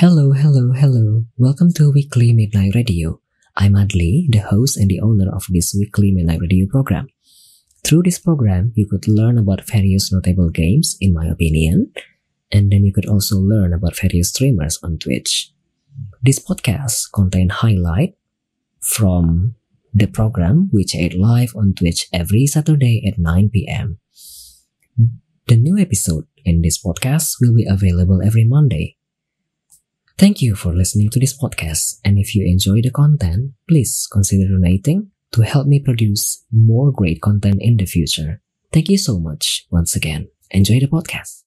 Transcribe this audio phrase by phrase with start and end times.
[0.00, 1.24] Hello, hello, hello.
[1.38, 3.18] Welcome to Weekly Midnight Radio.
[3.56, 7.08] I'm Adli, the host and the owner of this weekly Midnight Radio program.
[7.82, 11.92] Through this program, you could learn about various notable games, in my opinion,
[12.52, 15.50] and then you could also learn about various streamers on Twitch.
[16.20, 18.18] This podcast contains highlight
[18.82, 19.54] from
[19.94, 23.98] the program which aired live on Twitch every Saturday at 9 p.m.
[25.46, 28.95] The new episode in this podcast will be available every Monday.
[30.16, 34.48] Thank you for listening to this podcast, and if you enjoy the content, please consider
[34.48, 38.40] donating to help me produce more great content in the future.
[38.72, 40.32] Thank you so much once again.
[40.48, 41.44] Enjoy the podcast.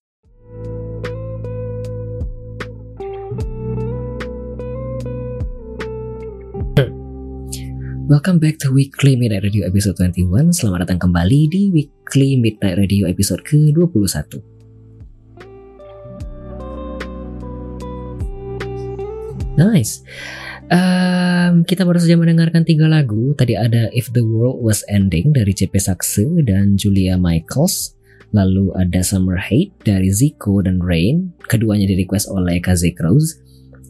[8.05, 10.53] Welcome back to Weekly Midnight Radio episode 21.
[10.53, 14.48] Selamat datang kembali di Weekly Midnight Radio episode ke-21.
[19.59, 19.99] Nice.
[20.71, 23.35] Um, kita baru saja mendengarkan tiga lagu.
[23.35, 27.99] Tadi ada If the World Was Ending dari CP Sakse dan Julia Michaels.
[28.31, 31.33] Lalu ada Summer Hate dari Zico dan Rain.
[31.49, 33.41] Keduanya di request oleh Kaze Rose.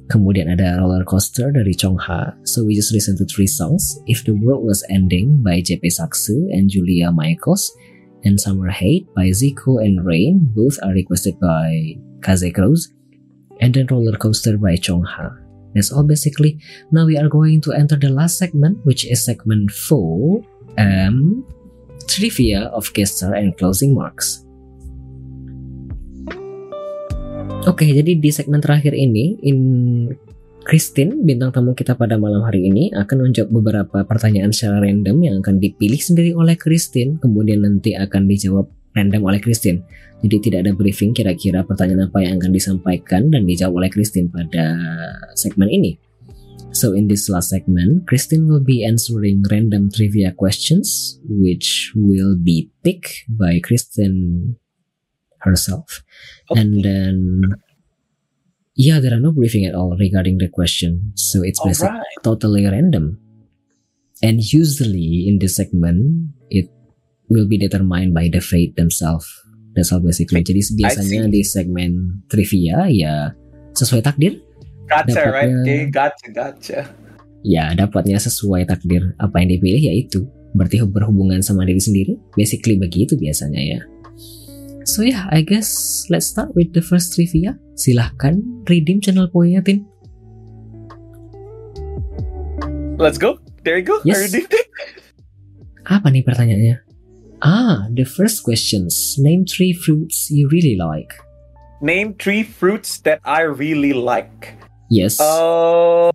[0.10, 2.34] Kemudian ada Roller Coaster dari Chong Ha.
[2.50, 4.00] So we just listen to three songs.
[4.10, 7.70] If the World Was Ending by JP Sakse and Julia Michaels.
[8.26, 10.50] And Summer Hate by Zico and Rain.
[10.56, 12.90] Both are requested by Kaze Rose.
[13.60, 15.49] And then Roller Coaster by Chong Ha.
[15.74, 16.58] That's all basically.
[16.90, 20.42] Now we are going to enter the last segment, which is segment 4,
[20.82, 21.46] um,
[22.10, 24.46] trivia of star and closing marks.
[27.68, 29.60] Oke, jadi di segmen terakhir ini, in
[30.64, 35.36] Christine, bintang tamu kita pada malam hari ini, akan menjawab beberapa pertanyaan secara random yang
[35.44, 39.84] akan dipilih sendiri oleh Christine, kemudian nanti akan dijawab random oleh Christine.
[40.20, 44.76] Jadi tidak ada briefing kira-kira pertanyaan apa yang akan disampaikan dan dijawab oleh Christine pada
[45.40, 45.96] segmen ini.
[46.70, 52.70] So in this last segment, Christine will be answering random trivia questions which will be
[52.86, 54.56] picked by Christine
[55.42, 56.04] herself.
[56.52, 56.62] Okay.
[56.62, 57.16] And then
[58.80, 61.12] yeah, there are no briefing at all regarding the question.
[61.16, 62.24] So it's All basically right.
[62.24, 63.20] totally random.
[64.24, 66.32] And usually in this segment,
[67.30, 69.26] will be determined by the fate themselves.
[69.74, 70.42] That's all basically.
[70.42, 73.32] Jadi biasanya di segmen trivia ya
[73.74, 74.42] sesuai takdir.
[74.90, 75.46] Gotcha, right?
[75.48, 76.80] Dapatnya- Okay, gotcha, gotcha.
[77.46, 79.14] Ya dapatnya sesuai takdir.
[79.16, 80.26] Apa yang dipilih ya itu.
[80.58, 82.18] Berarti berhubungan sama diri sendiri.
[82.34, 83.80] Basically begitu biasanya ya.
[84.90, 85.70] So yeah, I guess
[86.10, 87.54] let's start with the first trivia.
[87.78, 89.86] Silahkan redeem channel poinnya, Tin.
[92.98, 93.38] Let's go.
[93.64, 94.02] There you go.
[94.04, 94.18] Yes.
[94.18, 94.68] I redeemed it.
[95.88, 96.89] Apa nih pertanyaannya?
[97.42, 99.16] Ah, the first questions.
[99.18, 101.16] Name three fruits you really like.
[101.82, 104.56] Name three fruits that I really like.
[104.92, 105.20] Yes.
[105.20, 106.12] Uh,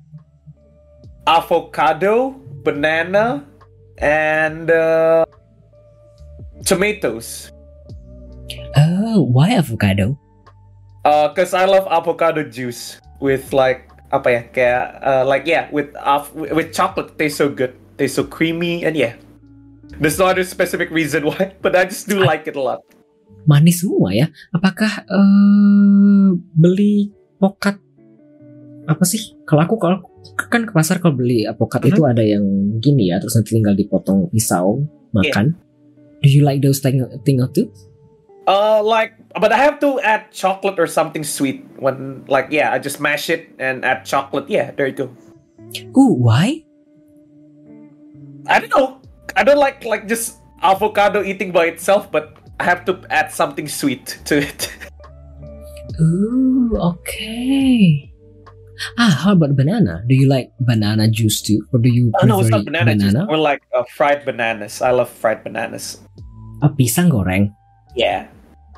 [1.26, 3.46] avocado, banana,
[3.98, 5.24] and uh,
[6.64, 7.50] tomatoes.
[8.76, 10.18] oh, why avocado?
[11.04, 15.92] Uh, cause I love avocado juice with like apa ya kayak uh, like yeah with
[16.00, 19.16] av- with chocolate tastes so good, tastes so creamy and yeah.
[20.00, 22.82] There's no other specific reason why, but I just do like it a lot.
[23.44, 24.26] Manis semua ya.
[24.50, 27.76] Apakah eh, beli pokat
[28.84, 29.36] apa sih?
[29.44, 29.98] Kalau aku kalau
[30.48, 32.44] kan ke pasar kalau beli apokat itu ada yang
[32.80, 35.56] gini ya, terus nanti tinggal dipotong pisau makan.
[36.24, 37.68] Do you like those thing thing too?
[38.44, 42.78] Uh, like, but I have to add chocolate or something sweet when, like, yeah, I
[42.78, 44.52] just mash it and add chocolate.
[44.52, 45.08] Yeah, there you go.
[45.96, 46.60] Ooh, why?
[48.44, 49.00] I don't know.
[49.36, 53.68] I don't like like just avocado eating by itself, but I have to add something
[53.68, 54.70] sweet to it.
[56.00, 58.10] Ooh, okay.
[58.98, 60.02] Ah, how about banana?
[60.06, 62.94] Do you like banana juice too, or do you oh no, it's prefer not banana,
[62.94, 63.12] juice.
[63.12, 63.26] banana?
[63.26, 64.82] More like uh, fried bananas.
[64.82, 66.02] I love fried bananas.
[66.62, 67.54] A pisang goreng.
[67.94, 68.26] Yeah,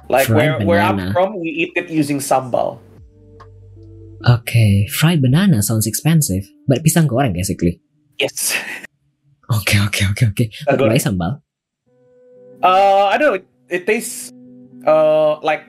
[0.08, 0.80] like Fried where where.
[0.80, 2.78] I'm from, we eat it using sambal.
[4.26, 7.80] Okay, fried banana sounds expensive, but pisang goreng basically.
[8.20, 8.52] Yes.
[9.46, 10.48] Oke, okay, okay, okay.
[10.66, 11.32] Pisang Pakai sambal.
[12.62, 13.38] Uh, I don't know.
[13.38, 14.32] It, it tastes
[14.86, 15.66] uh like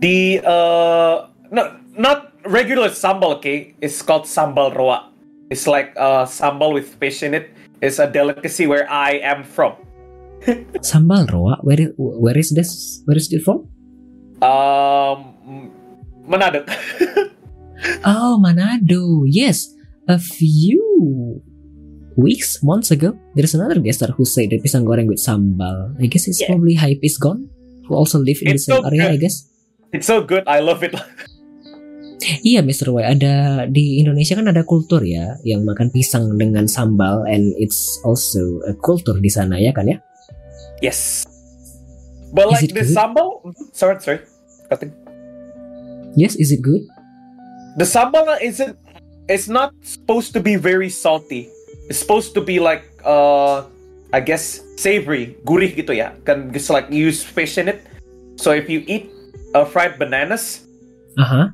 [0.00, 3.36] the uh no not regular sambal.
[3.40, 5.12] Okay, it's called sambal roa.
[5.52, 7.52] It's like uh sambal with fish in it.
[7.82, 9.74] It's a delicacy where I am from.
[10.86, 11.58] Sambal roa.
[11.62, 13.02] Where is, where is this?
[13.04, 13.66] Where is it from?
[14.42, 15.70] Um,
[16.26, 16.62] Manado.
[18.06, 19.26] Oh, Manado.
[19.26, 19.74] Yes,
[20.06, 21.42] a few
[22.16, 25.92] weeks, months ago, there's another guest star who said that pisang goreng with sambal.
[25.98, 26.52] I guess it's Yeah.
[26.52, 27.48] probably Hype is gone,
[27.86, 29.26] who also live in It's the same so area, I good.
[29.28, 29.36] guess.
[29.92, 30.44] it's so good.
[30.48, 30.96] I love it.
[32.22, 32.94] Iya, Mr.
[32.94, 37.98] Y, ada di Indonesia kan ada kultur ya yang makan pisang dengan sambal and it's
[38.06, 39.98] also a culture di sana ya kan ya?
[40.78, 41.26] Yes.
[42.30, 42.94] But Is like the good?
[42.94, 43.42] sambal,
[43.74, 44.22] sorry, sorry,
[44.70, 44.94] cutting.
[46.14, 46.86] Yes, is it good?
[47.74, 48.78] The sambal isn't.
[49.26, 51.50] It's not supposed to be very salty.
[51.88, 53.64] It's supposed to be like, uh,
[54.12, 56.12] I guess savory, gurih gitu ya.
[56.28, 57.86] Can just like use fish in it.
[58.36, 59.08] So if you eat
[59.54, 60.68] uh, fried bananas,
[61.18, 61.52] Aha.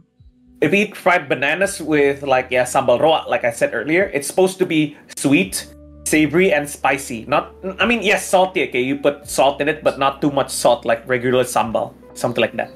[0.61, 4.27] if you eat fried bananas with like yeah sambal roa, like I said earlier, it's
[4.27, 5.71] supposed to be sweet,
[6.05, 7.27] savory, and spicy.
[7.31, 8.67] Not, I mean, yes, salty.
[8.69, 12.43] Okay, you put salt in it, but not too much salt like regular sambal, something
[12.43, 12.75] like that.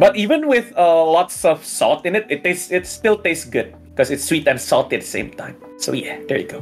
[0.00, 3.76] But even with uh, lots of salt in it, it tastes it still tastes good
[3.92, 5.54] because it's sweet and salty at the same time.
[5.80, 6.60] So yeah, there you go.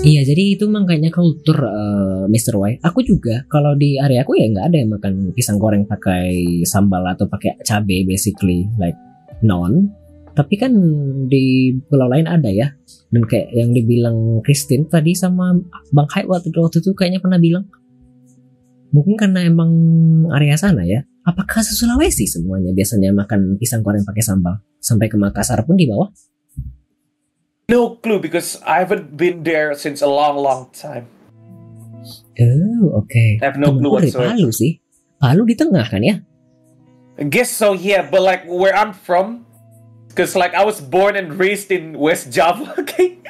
[0.00, 2.56] Iya, jadi itu makanya kultur eh, Mr.
[2.56, 2.78] Y.
[2.86, 7.04] Aku juga kalau di area aku ya nggak ada yang makan pisang goreng pakai sambal
[7.04, 8.96] atau pakai cabe basically like
[9.42, 9.90] non.
[10.32, 10.72] Tapi kan
[11.26, 12.70] di pulau lain ada ya.
[13.10, 15.52] Dan kayak yang dibilang Christine tadi sama
[15.90, 17.66] Bang Hai waktu, waktu itu kayaknya pernah bilang
[18.94, 19.70] mungkin karena emang
[20.30, 21.02] area sana ya.
[21.26, 24.62] Apakah Sulawesi semuanya biasanya makan pisang goreng pakai sambal?
[24.80, 26.08] Sampai ke Makassar pun di bawah?
[27.70, 31.06] No clue because I haven't been there since a long, long time.
[32.40, 33.14] Oh, oke.
[33.14, 34.34] I have no clue Temenku dari whatsoever.
[34.34, 34.72] Palu sih.
[35.22, 36.18] Palu di tengah kan ya?
[37.20, 38.02] I guess so, yeah.
[38.02, 39.46] But like where I'm from,
[40.10, 42.74] because like I was born and raised in West Java.
[42.80, 43.20] Okay,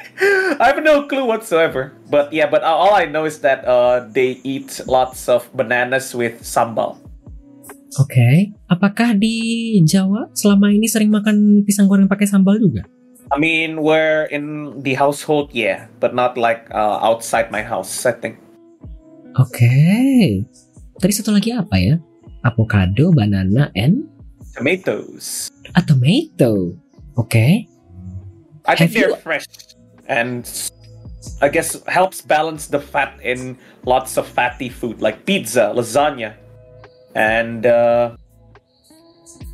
[0.57, 1.93] I have no clue whatsoever.
[2.09, 6.41] But yeah, but all I know is that uh they eat lots of bananas with
[6.41, 6.97] sambal.
[7.99, 8.55] Oke.
[8.71, 12.87] Apakah di Jawa selama ini sering makan pisang goreng pakai sambal juga?
[13.31, 18.05] I mean, we're in the household, yeah, but not like uh, outside my house.
[18.05, 18.37] I think.
[19.39, 19.71] Oke.
[20.99, 21.95] Tadi satu lagi apa ya?
[22.43, 24.03] Avocado, banana, and
[24.51, 25.47] Tomatoes.
[25.71, 26.75] a tomato.
[27.15, 27.63] Oke.
[28.67, 29.47] I think Have they're you- fresh
[30.11, 30.43] and
[31.39, 33.55] I guess helps balance the fat in
[33.87, 36.35] lots of fatty food like pizza, lasagna,
[37.15, 38.17] and uh,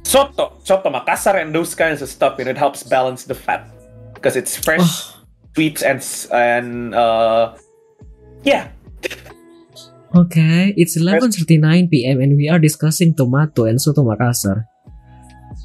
[0.08, 2.40] soto, soto Makassar, and those kinds of stuff.
[2.40, 3.68] And it helps balance the fat
[4.16, 5.12] because it's fresh,
[5.54, 6.00] sweet, and
[6.32, 7.56] and uh,
[8.44, 8.72] yeah.
[10.16, 12.22] Okay, It's 11:39 p.m.
[12.24, 14.64] and we are discussing tomato and soto Makassar.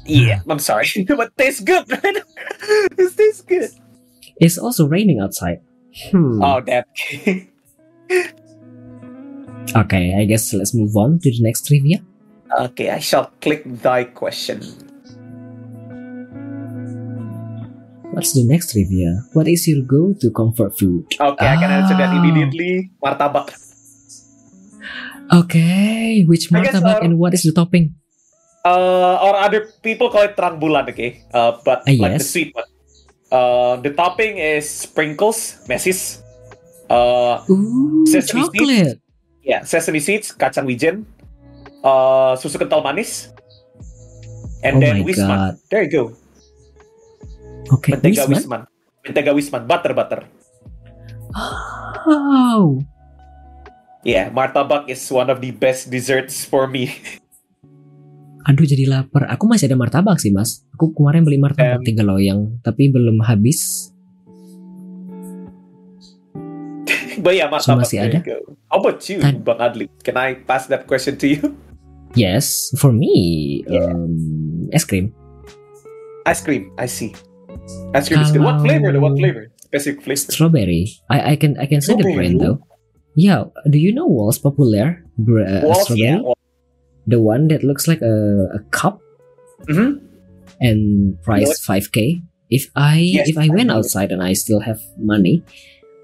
[0.05, 2.03] Yeah, I'm sorry, but tastes good, man.
[2.99, 3.71] it tastes good.
[4.37, 5.63] It's also raining outside.
[6.11, 6.43] Hmm.
[6.43, 6.87] Oh, that.
[9.73, 12.03] Okay, I guess let's move on to the next trivia.
[12.59, 14.61] Okay, I shall click thy question.
[18.13, 19.25] What's the next trivia?
[19.33, 21.09] What is your go-to comfort food?
[21.17, 22.17] Okay, I can answer that Ah.
[22.21, 22.93] immediately.
[23.01, 23.49] Martabak.
[25.33, 27.95] Okay, which martabak uh, and what is the topping?
[28.61, 31.25] Uh, or other people call it terang bulan, okay?
[31.33, 32.29] Uh, but Ah, like the yes.
[32.29, 32.69] sweet one.
[33.33, 36.21] Uh, the topping is sprinkles, mesis.
[36.85, 38.53] Uh, Ooh, Sesame seeds.
[38.53, 38.97] chocolate.
[39.41, 41.09] yeah, sesame seeds, kacang wijen.
[41.83, 43.29] Uh, susu kental manis.
[44.63, 45.27] And Oh then wisman.
[45.27, 45.53] God.
[45.67, 46.03] There you go.
[47.69, 48.31] Okay, Mentega Wisman?
[48.31, 48.61] wisman.
[49.03, 49.61] Mentega wisman.
[49.67, 50.21] Butter, butter.
[52.07, 52.79] Oh,
[54.03, 56.91] Yeah, martabak is one of the best desserts for me.
[58.47, 59.31] aduh jadi lapar.
[59.31, 60.67] Aku masih ada martabak sih mas.
[60.75, 61.87] Aku kemarin beli martabak Em.
[61.87, 63.91] tiga loyang, tapi belum habis.
[67.23, 67.87] but yeah, martabak.
[67.87, 68.19] masih ada?
[68.67, 69.87] How about you, Tad- Bang Adli?
[70.03, 71.55] Can I pass that question to you?
[72.15, 73.89] Yes, for me, Yeah.
[73.89, 75.13] um, es krim.
[76.25, 76.71] Ice cream.
[76.77, 77.11] I see.
[77.95, 78.41] Ice cream is good.
[78.45, 78.91] What flavor?
[78.93, 79.01] though?
[79.03, 79.49] What flavor?
[79.67, 80.31] Specific flavor.
[80.31, 80.83] Strawberry.
[81.09, 82.61] I I can I can say the brand though.
[83.17, 86.21] Yeah, do you know Walls Popular br- uh, Walls, strawberry?
[86.23, 86.33] yeah.
[87.05, 88.15] The one that looks like a,
[88.55, 89.01] a cup
[89.67, 89.99] Mhm.
[90.63, 90.81] and
[91.25, 92.23] price 5k.
[92.49, 95.43] If I Yes, if I I went know outside and I still have money,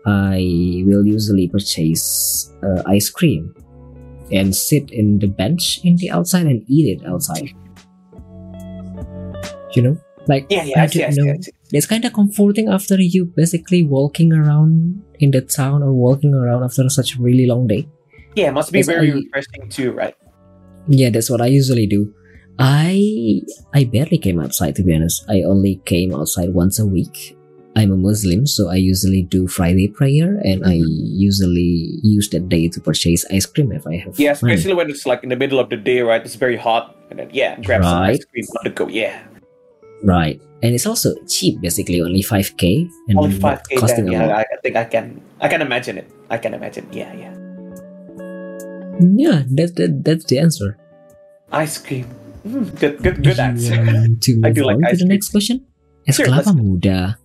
[0.05, 3.53] I will usually purchase uh, ice cream
[4.31, 7.49] and sit in the bench in the outside and eat it outside.
[9.75, 11.31] You know, like Yeah, yeah, I, I see, don't see, know.
[11.33, 11.51] I see.
[11.73, 16.63] it's kind of comforting after you basically walking around in the town or walking around
[16.63, 17.87] after such a really long day.
[18.35, 20.15] Yeah, it must be Yes, very I- refreshing too, right?
[20.87, 22.13] Yeah, that's what I usually do.
[22.57, 23.41] I
[23.73, 25.23] I barely came outside to be honest.
[25.29, 27.37] I only came outside once a week.
[27.77, 32.67] I'm a Muslim, so I usually do Friday prayer and I usually use that day
[32.67, 34.53] to purchase ice cream if I have Yeah, money.
[34.57, 36.19] especially when it's like in the middle of the day, right?
[36.19, 38.87] It's very hot, and then yeah, grab some ice cream on the go.
[38.89, 39.15] Yeah,
[40.03, 40.41] Right.
[40.63, 43.75] And it's also cheap basically, only 5k and only five k.
[43.79, 44.43] costing Then a lot.
[44.43, 46.07] yeah, I, think I can, I can imagine it.
[46.29, 46.87] I can imagine.
[46.91, 47.31] Yeah, yeah.
[48.99, 50.75] Yeah, that, that that's the answer.
[51.51, 52.05] Ice cream.
[52.43, 53.75] Hmm, good, good, good Do answer.
[53.75, 55.15] you want to I do like on to ice the cream.
[55.15, 55.57] next question?
[56.07, 57.19] Es Sure, kelapa muda.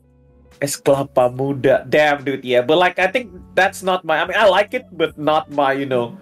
[0.63, 1.83] Es kelapa muda.
[1.89, 2.45] Damn, dude.
[2.45, 4.23] Yeah, but like I think that's not my.
[4.23, 5.75] I mean, I like it, but not my.
[5.75, 6.15] You know,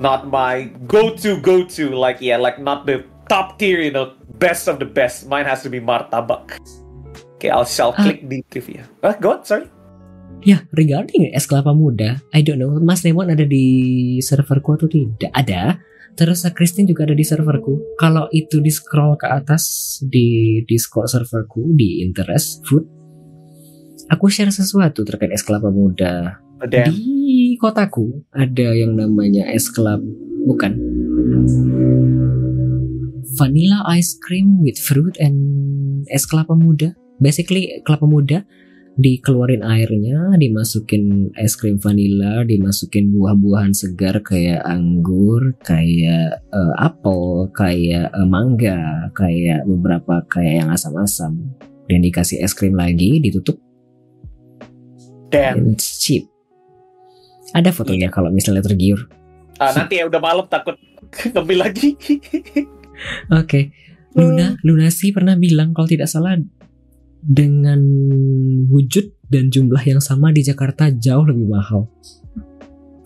[0.00, 1.92] not my go-to, go-to.
[1.92, 3.78] Like yeah, like not the top tier.
[3.80, 5.28] You know, best of the best.
[5.28, 6.58] Mine has to be martabak.
[7.36, 8.02] Okay, I'll shall Ah.
[8.02, 8.88] click the trivia.
[9.04, 9.44] Uh, go on.
[9.44, 9.68] Sorry.
[10.44, 13.64] Ya, regarding es kelapa muda, I don't know, Mas Lemon ada di
[14.20, 15.32] serverku atau tidak?
[15.32, 15.80] Ada.
[16.14, 17.96] Terus Christine juga ada di serverku.
[17.96, 19.64] Kalau itu di scroll ke atas
[20.04, 22.84] di Discord serverku di interest food,
[24.14, 26.38] aku share sesuatu terkait es kelapa muda.
[26.64, 26.94] Damn.
[26.94, 30.06] Di kotaku ada yang namanya es kelapa
[30.46, 30.72] bukan
[33.34, 35.36] vanilla ice cream with fruit and
[36.08, 36.94] es kelapa muda.
[37.18, 38.46] Basically kelapa muda
[38.94, 48.14] dikeluarin airnya, dimasukin es krim vanilla, dimasukin buah-buahan segar kayak anggur, kayak eh, apel, kayak
[48.14, 51.58] eh, mangga, kayak beberapa kayak yang asam-asam.
[51.84, 53.60] Dan dikasih es krim lagi, ditutup
[55.30, 55.74] Damn.
[55.74, 56.28] it's cheap.
[57.54, 59.06] Ada fotonya kalau misalnya tergiur.
[59.62, 60.74] Ah, nanti ya udah malam takut
[61.30, 61.94] ngambil lagi.
[63.40, 63.70] Oke.
[64.14, 66.38] Luna, Luna sih pernah bilang kalau tidak salah
[67.18, 67.80] dengan
[68.70, 71.90] wujud dan jumlah yang sama di Jakarta jauh lebih mahal.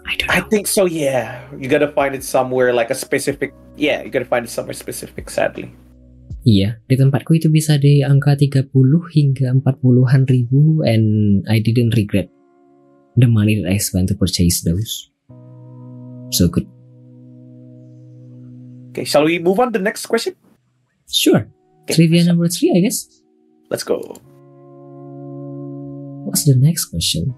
[0.08, 0.48] I don't I know.
[0.48, 0.84] think so.
[0.88, 3.52] Yeah, you gotta find it somewhere like a specific.
[3.76, 5.28] Yeah, you gotta find it somewhere specific.
[5.28, 5.72] Sadly.
[6.48, 8.72] Iya, di tempatku itu bisa di angka 30
[9.12, 12.32] hingga 40-an ribu and I didn't regret
[13.20, 15.12] the money that I spent to purchase those.
[16.32, 16.64] So good.
[18.96, 20.40] Okay, shall we move on to the next question?
[21.04, 21.44] Sure.
[21.84, 23.04] Okay, Trivia so- number three, I guess.
[23.68, 24.00] Let's go.
[26.24, 27.36] What's the next question?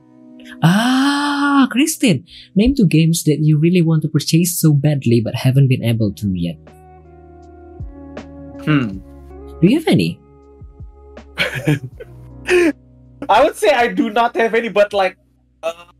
[0.62, 2.22] Ah, Christine,
[2.54, 6.14] name two games that you really want to purchase so badly but haven't been able
[6.14, 6.58] to yet.
[8.64, 8.98] Hmm.
[9.60, 10.20] Do you have any?
[13.28, 15.16] I would say I do not have any, but like
[15.62, 15.92] uh,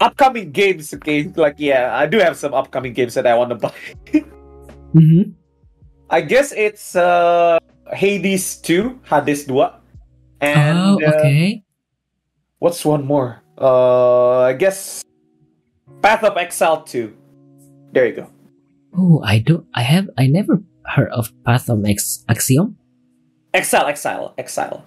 [0.00, 0.94] upcoming games.
[0.94, 3.74] Okay, like yeah, I do have some upcoming games that I want to buy.
[4.92, 5.32] Mm-hmm.
[6.10, 7.58] I guess it's uh
[7.96, 9.72] Hades 2, Hades 2.
[10.42, 11.64] And oh, uh, okay.
[12.58, 13.40] what's one more?
[13.56, 15.02] Uh I guess
[16.02, 17.08] Path of Exile 2.
[17.92, 18.28] There you go.
[18.92, 19.64] Oh, I don't.
[19.72, 20.10] I have.
[20.18, 22.76] I never heard of Path of Ex- Axiom.
[23.54, 24.84] Exile, Exile, Exile.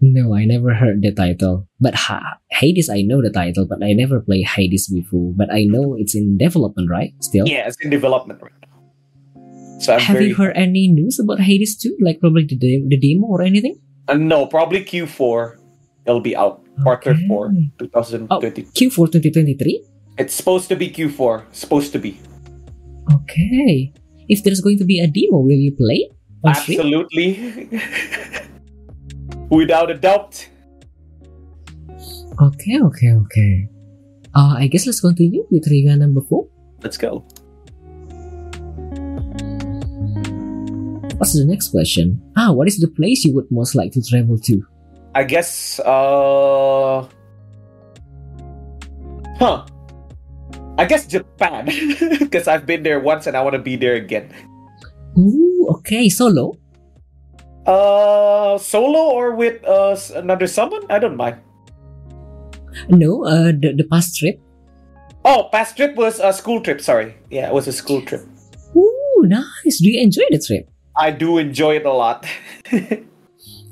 [0.00, 1.68] No, I never heard the title.
[1.78, 5.34] But ha- Hades, I know the title, but I never played Hades before.
[5.36, 7.12] But I know it's in development, right?
[7.20, 7.46] Still.
[7.46, 9.78] Yeah, it's in development right now.
[9.80, 11.98] So I'm have very you heard any news about Hades 2?
[12.00, 13.78] Like probably the, de- the demo or anything?
[14.08, 15.56] uh, no, probably Q4
[16.06, 16.64] it'll be out.
[16.82, 17.28] Quarter Okay.
[17.28, 18.62] 4, 2020.
[18.72, 19.84] Q4 2023.
[20.18, 21.44] It's supposed to be Q4.
[21.54, 22.18] Supposed to be.
[23.12, 23.92] Okay.
[24.30, 26.08] If there's going to be a demo, will you play?
[26.46, 27.68] Absolutely.
[29.50, 30.48] Without a doubt.
[32.40, 33.68] Okay, okay, okay.
[34.32, 36.46] Uh, I guess let's continue with trivia number four.
[36.80, 37.26] Let's go.
[41.18, 42.22] What's the next question?
[42.36, 44.62] Ah, what is the place you would most like to travel to?
[45.14, 47.04] I guess uh
[49.36, 49.66] Huh.
[50.80, 51.68] I guess Japan
[52.24, 54.32] because I've been there once and I want to be there again.
[55.18, 56.56] Ooh, okay, solo.
[57.66, 60.82] Uh solo or with uh another someone?
[60.88, 61.36] I don't mind.
[62.88, 64.40] No, uh, the, the past trip.
[65.24, 67.14] Oh, past trip was a school trip, sorry.
[67.28, 68.24] Yeah, it was a school trip.
[68.74, 69.84] Ooh, nice.
[69.84, 70.70] Do you enjoy the trip?
[70.96, 72.26] I do enjoy it a lot.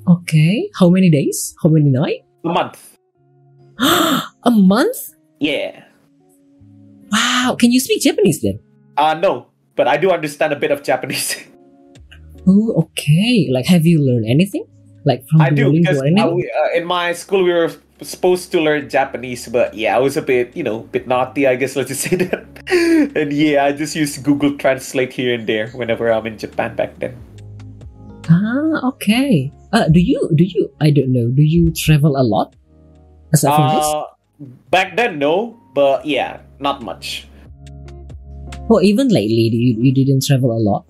[0.08, 1.54] Okay, how many days?
[1.62, 2.24] How many nights?
[2.42, 2.96] a month.
[3.78, 4.96] a month?
[5.38, 5.84] Yeah.
[7.10, 8.60] Wow, can you speak Japanese then?
[8.96, 11.36] Uh no, but I do understand a bit of Japanese.
[12.48, 13.46] Oh, okay.
[13.52, 14.64] Like, have you learned anything?
[15.04, 18.60] Like from I do because uh, we, uh, in my school we were supposed to
[18.60, 21.76] learn Japanese, but yeah, I was a bit, you know, bit naughty, I guess.
[21.76, 22.44] Let's just say that.
[23.14, 26.98] and yeah, I just use Google Translate here and there whenever I'm in Japan back
[26.98, 27.16] then.
[28.28, 29.52] Ah, okay.
[29.72, 31.28] Uh, do you do you I don't know.
[31.28, 32.56] Do you travel a lot?
[33.32, 33.86] Aside from this?
[33.86, 34.04] Uh,
[34.70, 37.28] back then, no, but yeah, not much.
[38.68, 40.84] Or even lately, you, you didn't travel a lot?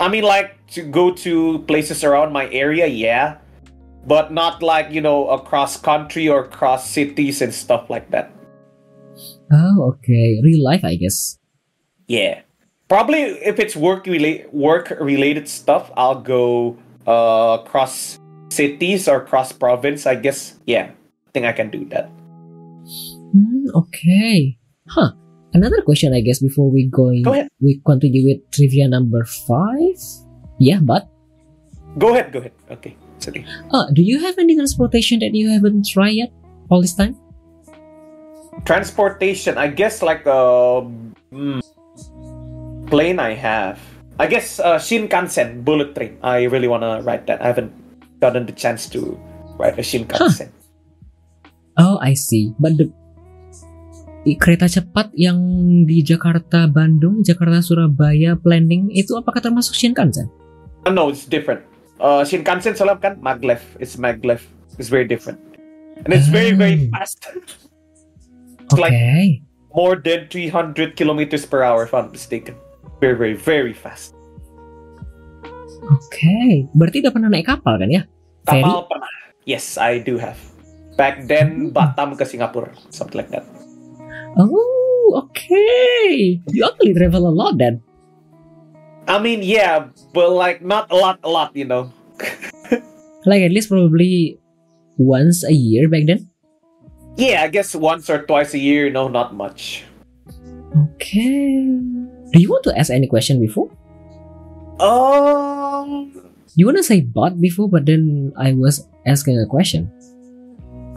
[0.00, 3.38] I mean, like to go to places around my area, yeah,
[4.06, 8.30] but not like you know across country or across cities and stuff like that.
[9.52, 10.40] Oh, okay.
[10.42, 11.38] Real life, I guess.
[12.06, 12.42] Yeah.
[12.88, 16.76] Probably if it's work relate work related stuff, I'll go
[17.06, 18.18] uh cross
[18.50, 20.58] cities or cross province, I guess.
[20.66, 20.90] Yeah.
[21.26, 22.10] I think I can do that.
[23.32, 24.58] Hmm, okay.
[24.88, 25.12] Huh.
[25.54, 27.48] Another question, I guess, before we going, Go ahead.
[27.60, 29.96] we continue with trivia number five.
[30.58, 31.08] Yeah, but
[31.98, 32.52] Go ahead, go ahead.
[32.70, 32.96] Okay.
[33.18, 33.46] Sorry.
[33.72, 36.30] uh, do you have any transportation that you haven't tried yet
[36.68, 37.16] all this time?
[38.64, 40.84] Transportation, I guess like a
[41.32, 41.60] mm,
[42.88, 43.80] plane I have.
[44.18, 46.18] I guess uh, Shinkansen bullet train.
[46.22, 47.40] I really wanna ride that.
[47.42, 47.72] I haven't
[48.20, 49.18] gotten the chance to
[49.58, 50.50] ride a Shinkansen.
[51.76, 52.52] Oh, I see.
[52.58, 52.92] But the
[54.34, 55.38] kereta cepat yang
[55.86, 60.26] di Jakarta Bandung, Jakarta Surabaya planning itu apakah termasuk Shinkansen?
[60.82, 61.62] Uh, no, it's different.
[62.02, 63.62] Uh, Shinkansen soalnya kan maglev.
[63.78, 64.42] It's maglev.
[64.76, 65.38] It's very different,
[66.02, 67.00] and it's very very Ah.
[67.00, 67.22] fast.
[68.66, 69.40] It's like Okay.
[69.70, 72.58] more than 300 kilometers per hour, if I'm mistaken.
[72.98, 74.12] Very very very fast.
[75.86, 76.66] Oke.
[76.74, 78.02] Berarti udah pernah naik kapal kan ya?
[78.44, 78.66] Ferry?
[78.66, 79.10] Kapal pernah.
[79.46, 80.36] Yes, I do have.
[80.98, 83.46] Back then, Batam ke Singapura, something like that.
[84.36, 86.40] Oh, okay.
[86.52, 87.82] You actually travel a lot then.
[89.08, 91.92] I mean, yeah, but like not a lot, a lot, you know.
[93.26, 94.38] Like at least probably
[94.98, 96.30] once a year back then.
[97.18, 99.82] Yeah, I guess once or twice a year, no, not much.
[100.94, 101.66] Okay.
[102.30, 103.66] Do you want to ask any question before?
[104.78, 106.14] Um,
[106.54, 109.90] You wanna say but before, but then I was asking a question.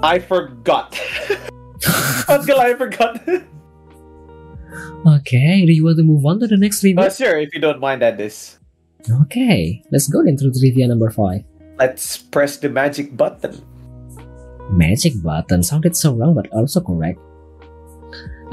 [0.03, 0.93] I forgot.
[2.27, 3.21] Until I forgot.
[5.05, 5.65] Okay.
[5.65, 7.11] Do you want to move on to the next uh, trivia?
[7.11, 8.59] sure, if you don't mind at this.
[9.23, 9.81] Okay.
[9.91, 11.43] Let's go then through trivia number five.
[11.77, 13.63] Let's press the magic button.
[14.71, 17.19] Magic button sounded so wrong, but also correct.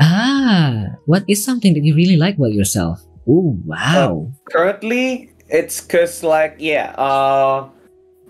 [0.00, 3.02] Ah, what is something that you really like about yourself?
[3.26, 4.30] Oh, wow.
[4.52, 7.68] Currently, it's cause like yeah, uh,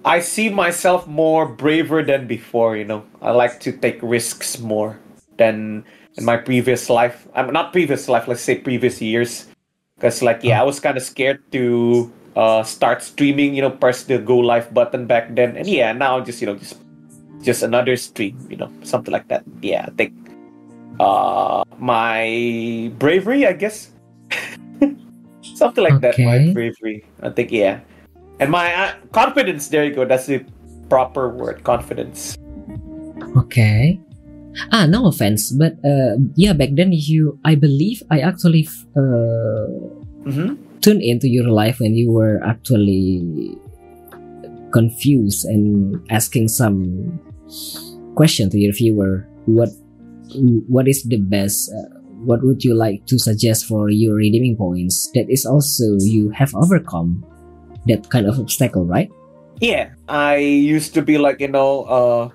[0.06, 2.78] I see myself more braver than before.
[2.78, 4.98] You know, I like to take risks more
[5.36, 5.84] than
[6.14, 7.26] in my previous life.
[7.34, 8.30] I'm not previous life.
[8.30, 9.50] Let's say previous years,
[9.98, 12.06] because like yeah, I was kind of scared to
[12.38, 13.58] uh start streaming.
[13.58, 16.54] You know, press the go live button back then, and yeah, now just you know
[16.54, 16.78] just
[17.42, 18.38] just another stream.
[18.46, 19.42] You know, something like that.
[19.60, 20.14] Yeah, I think
[21.02, 23.90] uh my bravery, I guess.
[25.56, 27.04] Something like that, my bravery.
[27.22, 27.80] I think, yeah.
[28.38, 30.04] And my uh, confidence, there you go.
[30.04, 30.44] That's the
[30.88, 32.36] proper word, confidence.
[33.36, 34.00] Okay.
[34.72, 39.68] Ah, no offense, but uh, yeah, back then you, I believe, I actually uh,
[40.24, 43.58] hmm tuned into your life when you were actually
[44.72, 47.18] confused and asking some
[48.14, 49.26] question to your viewer.
[49.46, 49.70] What,
[50.68, 51.72] what is the best?
[51.72, 55.10] Uh, what would you like to suggest for your redeeming points?
[55.14, 57.24] That is also you have overcome
[57.88, 59.10] that kind of obstacle, right?
[59.60, 62.28] Yeah, I used to be like, you know, uh,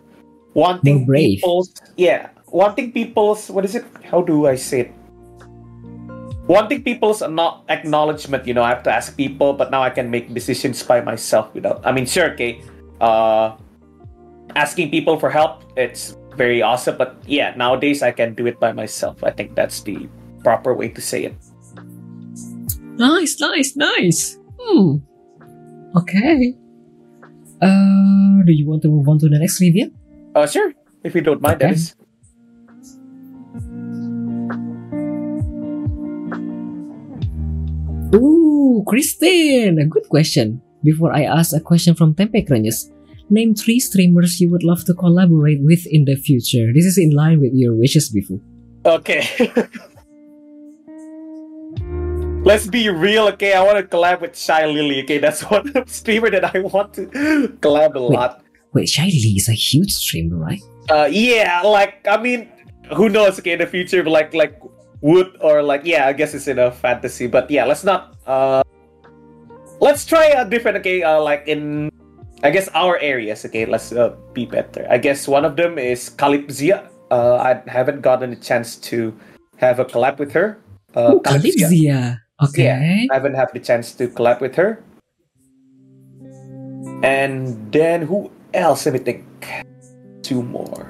[0.53, 1.37] wanting More brave.
[1.37, 3.85] people's, yeah, wanting people's, what is it?
[4.03, 4.91] How do I say it?
[6.47, 10.09] Wanting people's not acknowledgement, you know, I have to ask people, but now I can
[10.09, 12.61] make decisions by myself without, I mean, sure, okay,
[12.99, 13.55] uh,
[14.55, 18.71] asking people for help, it's very awesome, but yeah, nowadays I can do it by
[18.73, 19.23] myself.
[19.23, 20.09] I think that's the
[20.43, 21.35] proper way to say it.
[22.97, 24.39] Nice, nice, nice.
[24.59, 24.97] Hmm.
[25.95, 26.56] Okay.
[27.62, 29.89] Uh, do you want to move on to the next trivia?
[30.36, 30.73] Uh, sure,
[31.04, 31.67] if you don't mind, Okay.
[31.67, 31.95] that is.
[38.13, 40.62] Ooh, Christine, a good question.
[40.84, 42.91] Before I ask a question from Tempe Krenyes,
[43.30, 46.73] name three streamers you would love to collaborate with in the future.
[46.73, 48.39] This is in line with your wishes before.
[48.86, 49.23] Okay.
[52.43, 53.54] Let's be real, okay?
[53.54, 55.19] I want to collab with Shylily, okay?
[55.19, 57.06] That's one streamer that I want to
[57.62, 58.17] collab a Wait.
[58.17, 58.43] lot.
[58.73, 60.62] Wait, Shai Lee is a huge streamer, right?
[60.89, 62.49] Uh, yeah, like I mean,
[62.95, 63.38] who knows?
[63.39, 64.58] Okay, in the future, but like like
[65.01, 68.17] Wood or like yeah, I guess it's in a fantasy, but yeah, let's not.
[68.25, 68.63] Uh,
[69.80, 70.77] let's try a different.
[70.77, 71.91] Okay, uh, like in
[72.43, 73.45] I guess our areas.
[73.45, 74.88] Okay, let's uh, be better.
[74.89, 76.89] I guess one of them is Calypsia.
[77.12, 79.13] Uh, I haven't gotten a chance to
[79.58, 80.58] have a collab with her.
[80.95, 82.20] Uh, Ooh, Calypsia.
[82.41, 83.08] Okay.
[83.10, 84.84] I haven't had the chance to collab with her.
[87.04, 88.86] And then who else?
[88.86, 89.25] Let me think.
[90.21, 90.86] Two more.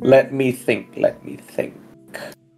[0.00, 0.96] Let me think.
[0.96, 1.74] Let me think.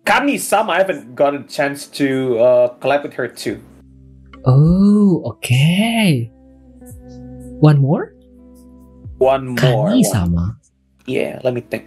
[0.07, 3.63] Kami Sama, I haven't got a chance to uh, collab with her too.
[4.45, 6.31] Oh, okay.
[7.63, 8.15] One more?
[9.19, 9.95] One more.
[9.95, 10.59] One- sama.
[11.07, 11.87] Yeah, let me think.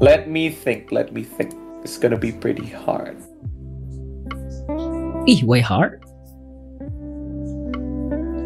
[0.00, 0.92] Let me think.
[0.92, 1.56] Let me think.
[1.88, 3.16] It's gonna be pretty hard.
[5.24, 6.04] Ih, why hard?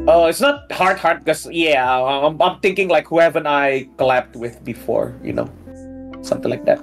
[0.07, 4.39] Oh, it's not hard, hard because yeah, I'm, I'm thinking like who haven't I collabed
[4.39, 5.51] with before, you know,
[6.23, 6.79] something like that.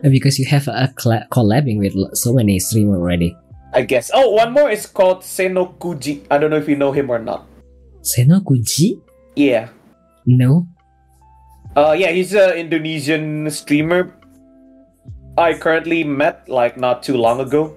[0.00, 3.36] Uh, Because you have a cla- collabing with so many streamers already.
[3.76, 4.10] I guess.
[4.14, 6.24] Oh, one more is called Senokuji.
[6.32, 7.44] I don't know if you know him or not.
[8.00, 8.96] Senokuji?
[9.36, 9.68] Yeah.
[10.24, 10.68] No.
[11.76, 14.17] Uh, yeah, he's an Indonesian streamer.
[15.38, 17.76] I currently met like not too long ago.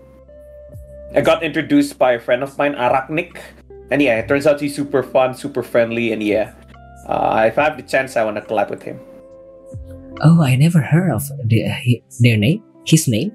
[1.14, 3.38] I got introduced by a friend of mine, Araknik,
[3.92, 6.54] and yeah, it turns out he's super fun, super friendly, and yeah,
[7.08, 9.00] uh, if I have the chance, I want to collab with him.
[10.22, 12.64] Oh, I never heard of the, he- their name.
[12.88, 13.32] His name.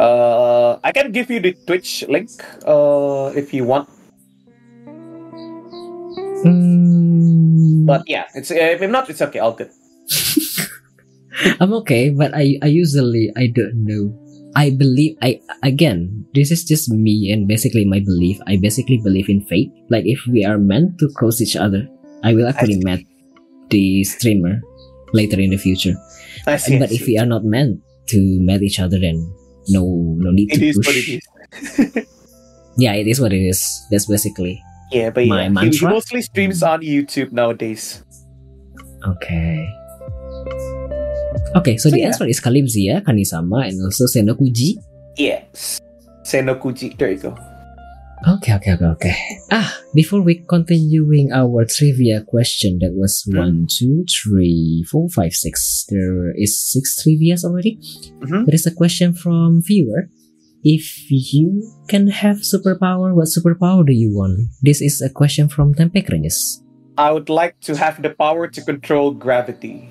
[0.00, 2.30] Uh, I can give you the Twitch link
[2.66, 3.88] uh, if you want,
[6.46, 9.40] Mm, but yeah, it's uh, if not, it's okay.
[9.40, 9.70] All good.
[11.60, 14.12] I'm okay, but I I usually I don't know.
[14.56, 16.24] I believe I again.
[16.34, 18.38] This is just me and basically my belief.
[18.46, 19.70] I basically believe in fate.
[19.90, 21.86] Like if we are meant to cross each other,
[22.24, 22.84] I will actually see.
[22.84, 23.06] meet
[23.70, 24.60] the streamer
[25.12, 25.94] later in the future.
[26.46, 26.76] I see.
[26.76, 29.20] I but if we are not meant to meet each other, then
[29.68, 29.84] no
[30.18, 30.86] no need it to is push.
[30.86, 32.06] what it is.
[32.78, 33.58] Yeah, it is what it is.
[33.90, 34.62] That's basically
[34.92, 38.04] Yeah, but My yeah, he, he mostly streams on YouTube nowadays.
[39.04, 39.66] okay.
[41.56, 42.06] Okay, so, So the yeah.
[42.08, 44.76] answer is Kalimzia, Kanisama, and also Senokuji.
[45.16, 45.80] Yes.
[46.24, 46.96] Senokuji.
[46.96, 47.36] There you go.
[48.26, 49.16] Okay, okay, okay, okay.
[49.52, 53.38] Ah, before we continuing our trivia question, that was Hmm.
[53.38, 55.86] one, two, three, four, five, six.
[55.88, 57.78] There is six trivias already.
[58.18, 58.46] Mhm.
[58.46, 60.10] There is a question from viewer.
[60.66, 64.50] If you can have superpower, what superpower do you want?
[64.62, 66.58] This is a question from Tempe Krenyes.
[66.98, 69.86] I would like to have the power to control gravity.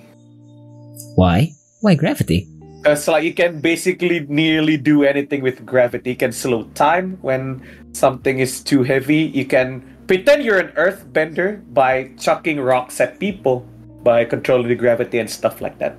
[1.17, 1.58] Why?
[1.82, 2.45] Why gravity?
[2.45, 6.12] Uh, because like you can basically nearly do anything with gravity.
[6.12, 9.25] You can slow time when something is too heavy.
[9.34, 13.65] You can pretend you're an earthbender by chucking rocks at people
[14.06, 15.97] by controlling the gravity and stuff like that.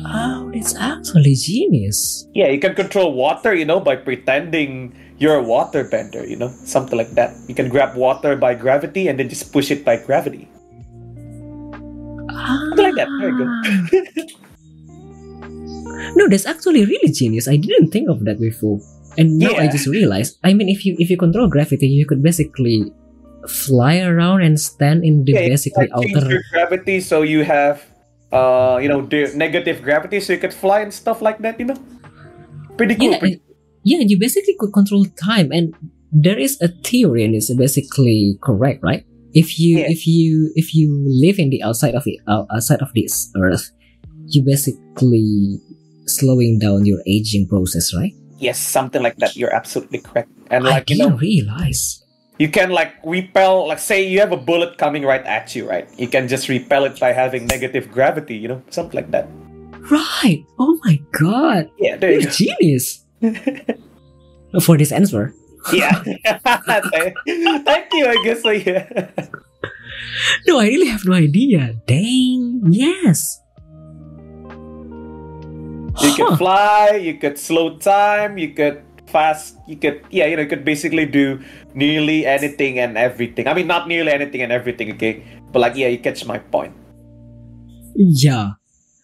[0.00, 2.26] Oh, it's actually genius.
[2.32, 6.96] Yeah, you can control water, you know, by pretending you're a waterbender, you know, something
[6.96, 7.36] like that.
[7.46, 10.48] You can grab water by gravity and then just push it by gravity.
[12.32, 13.08] Something like that.
[13.20, 13.46] There you go.
[16.16, 17.48] No, that's actually really genius.
[17.48, 18.80] I didn't think of that before.
[19.16, 20.38] And now I just realized.
[20.42, 22.92] I mean, if you if you control gravity, you could basically
[23.48, 26.30] fly around and stand in the Yeah, basically change outer.
[26.30, 27.82] your gravity so you have
[28.30, 31.66] uh you know the negative gravity so you could fly and stuff like that you
[31.66, 31.74] know
[32.78, 33.42] pretty cool Yeah, pretty- and,
[33.82, 35.74] yeah, you basically could control time, and
[36.12, 39.02] there is a theory, and it's basically correct, right?
[39.34, 39.90] If you Yeah.
[39.90, 43.70] if you if you live in the outside of it uh, outside of this earth,
[44.26, 45.58] you basically
[46.06, 48.12] slowing down your aging process, right?
[48.42, 52.02] yes something like that you're absolutely correct and like you know realize.
[52.42, 55.86] you can like repel like say you have a bullet coming right at you right
[55.94, 59.30] you can just repel it by having negative gravity you know something like that
[59.90, 60.42] Right.
[60.58, 61.70] Oh my god.
[61.78, 63.06] yeah there you You're go genius.
[64.66, 65.34] For this answer.
[65.72, 65.92] Yeah
[67.64, 69.12] thank you i guess so yeah
[70.46, 71.74] No, I really have no idea.
[71.86, 72.62] Dang.
[72.70, 73.40] Yes.
[76.00, 80.42] You could fly, you could slow time, you could fast, you could yeah, you know,
[80.42, 81.38] you could basically do
[81.74, 83.46] nearly anything and everything.
[83.46, 85.22] I mean not nearly anything and everything, okay?
[85.52, 86.72] But like yeah, you catch my point.
[87.94, 88.56] Yeah.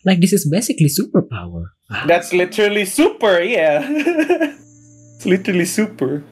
[0.05, 1.77] Like this is basically superpower.
[2.07, 3.85] That's literally super, yeah.
[3.85, 6.25] it's literally super.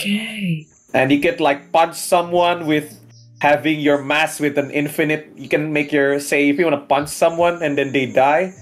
[0.00, 0.66] Okay.
[0.92, 2.98] And you could like punch someone with
[3.40, 6.86] having your mass with an infinite you can make your say if you want to
[6.86, 8.52] punch someone and then they die,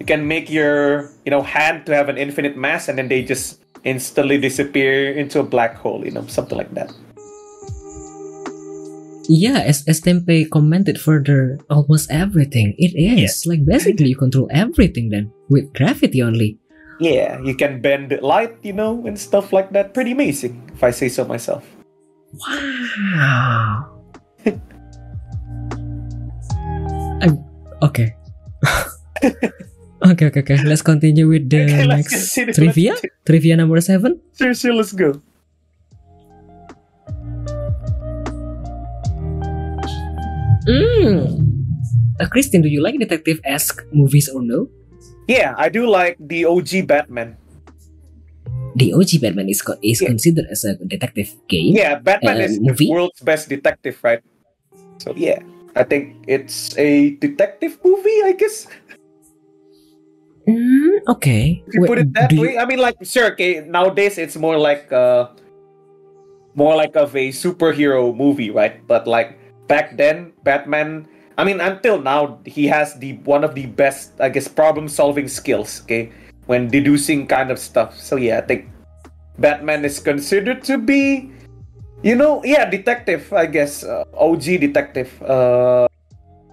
[0.00, 3.22] you can make your you know hand to have an infinite mass and then they
[3.22, 6.92] just instantly disappear into a black hole, you know, something like that.
[9.28, 12.74] Yeah, as, as Tempe commented further, almost everything.
[12.78, 13.44] It is.
[13.44, 16.58] Like basically you control everything then with gravity only.
[16.98, 19.94] Yeah, you can bend light, you know, and stuff like that.
[19.94, 21.62] Pretty amazing, if I say so myself.
[22.34, 24.02] Wow.
[27.22, 27.38] I'm
[27.82, 28.14] okay.
[30.10, 30.58] okay, okay, okay.
[30.66, 32.98] Let's continue with the Okay, next trivia.
[33.24, 34.18] Trivia number seven.
[34.34, 35.22] Sure, sure, let's go.
[40.66, 41.48] Mm.
[42.20, 44.68] Uh, Christine, do you like detective-esque movies or no?
[45.28, 47.36] Yeah, I do like the OG Batman.
[48.76, 50.08] The OG Batman is co- is Yeah.
[50.08, 51.76] considered as a detective game.
[51.76, 52.86] Yeah, Batman Uh, is movie?
[52.88, 54.22] the world's best detective, right?
[54.98, 55.42] So yeah,
[55.76, 58.66] I think it's a detective movie, I guess.
[60.48, 61.60] Mm, okay.
[61.68, 63.60] If you Wait, put it that do you- way, I mean, like, sure, okay.
[63.60, 65.28] Nowadays, it's more like uh,
[66.56, 68.80] more like of a superhero movie, right?
[68.88, 69.36] But like
[69.68, 71.04] back then, Batman,
[71.38, 75.82] I mean, until now, he has the one of the best, I guess, problem-solving skills.
[75.86, 76.10] Okay,
[76.50, 77.94] when deducing kind of stuff.
[77.96, 78.66] So yeah, I think
[79.38, 81.30] Batman is considered to be,
[82.02, 83.30] you know, yeah, detective.
[83.32, 85.14] I guess uh, OG detective.
[85.22, 85.86] Uh,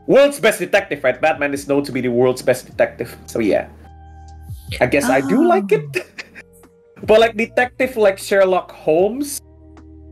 [0.05, 1.19] world's best detective, right?
[1.19, 3.17] Batman is known to be the world's best detective.
[3.25, 3.67] So yeah,
[4.79, 5.81] I guess I do like it.
[7.09, 9.41] but like detective, like Sherlock Holmes.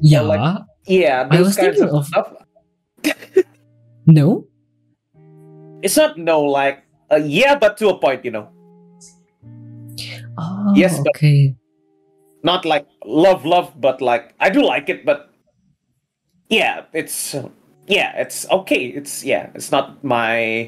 [0.02, 0.22] Yeah.
[0.26, 2.34] like- Yeah, I was kinds thinking of of- stuff.
[4.08, 4.48] no.
[5.84, 8.48] It's not no, like uh, yeah, but to a point, you know.
[10.38, 11.56] Oh, Yes, but- okay.
[12.43, 15.32] not like love love but like i do like it but
[16.52, 17.48] yeah it's uh,
[17.88, 20.67] yeah it's okay it's yeah it's not my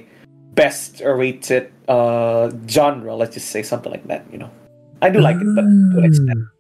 [0.56, 4.48] best rated uh genre let's just say something like that you know
[5.04, 6.52] i do like it but to an extent Ah.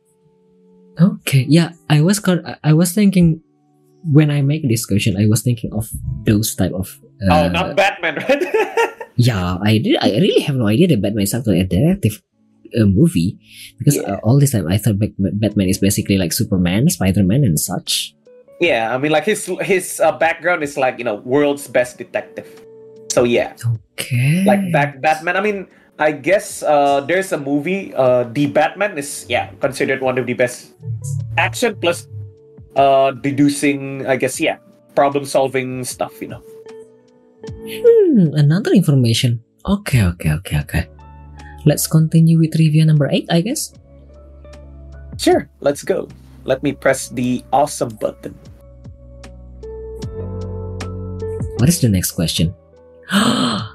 [1.19, 3.39] Okay, yeah, I was con- I- I was thinking
[4.15, 5.87] when I make this question, I was thinking of
[6.23, 6.87] those type of.
[7.30, 8.43] Oh Uh, not batman right
[9.15, 9.95] Yeah, I did.
[10.04, 12.19] I really have no idea that Batman is actually a detective
[12.75, 13.39] uh, movie
[13.80, 14.19] because Yeah.
[14.19, 17.56] uh, all this time I thought Bat- Batman is basically like Superman, Spider Man, and
[17.56, 18.12] such.
[18.63, 22.47] yeah i mean like his his uh, background is like you know world's best detective
[23.12, 23.51] so yeah
[23.99, 24.47] Okay.
[24.47, 25.67] like back batman i mean
[25.99, 30.32] i guess uh there's a movie uh the batman is yeah considered one of the
[30.39, 30.71] best
[31.36, 32.08] action plus
[32.80, 34.56] uh deducing i guess yeah
[34.95, 36.39] problem solving stuff you know
[37.65, 39.41] Hmm, another information.
[39.65, 40.84] Okay, okay, okay, okay.
[41.65, 43.73] Let's continue with trivia number eight, I guess.
[45.17, 46.08] sure let's go
[46.43, 48.36] let me press the awesome button
[51.56, 52.54] What is the next question?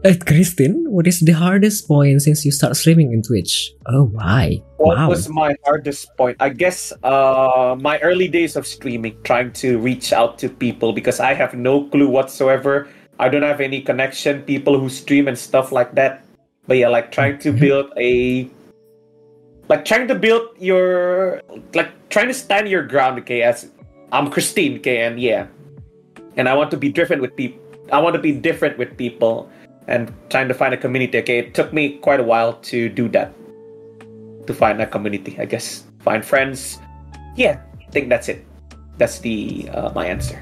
[0.00, 3.74] Uh, Christine, what is the hardest point since you start streaming in Twitch?
[3.84, 4.64] Oh, why?
[4.80, 5.08] what wow.
[5.08, 10.12] was my hardest point i guess uh my early days of streaming trying to reach
[10.12, 12.88] out to people because i have no clue whatsoever
[13.20, 16.24] i don't have any connection people who stream and stuff like that.
[16.66, 17.60] But yeah like trying to Mhm.
[17.60, 18.10] build a
[19.68, 21.42] like trying to build your
[21.74, 23.70] like trying to stand your ground okay as
[24.12, 25.46] i'm christine okay and yeah.
[26.38, 27.58] And i want to be different with people
[27.92, 29.50] i want to be different with people
[29.90, 33.08] and trying to find a community okay it took me quite a while to do
[33.14, 33.34] that.
[34.46, 35.84] To find a community i guess.
[36.00, 36.78] Find friends.
[37.36, 38.46] Yeah i think that's it.
[38.98, 40.38] That's the uh, my answer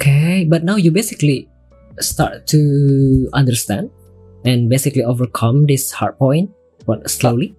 [0.00, 1.44] Okay, but now you basically
[2.00, 3.90] start to understand
[4.48, 6.48] and basically overcome this hard point,
[6.88, 7.52] but slowly.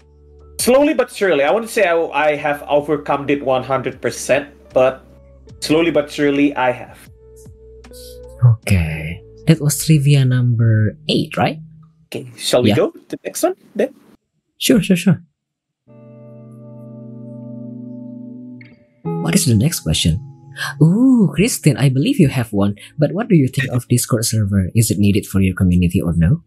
[0.58, 3.98] slowly but surely i wouldn't say i, I have overcome it 100%
[4.74, 5.02] but
[5.62, 6.98] slowly but surely i have
[8.42, 11.58] Okay, that was trivia number eight, right?
[12.10, 12.82] okay shall we Yeah.
[12.82, 13.94] go to the next one then
[14.62, 15.18] Sure, sure, sure.
[19.26, 20.22] What is the next question?
[20.82, 24.70] Ooh, Christine, I believe you have one, but what do you think of Discord server?
[24.76, 26.44] Is it needed for your community or no?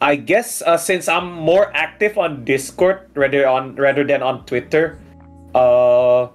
[0.00, 4.96] I guess uh, since I'm more active on Discord rather on rather than on Twitter,
[5.54, 6.28] uh,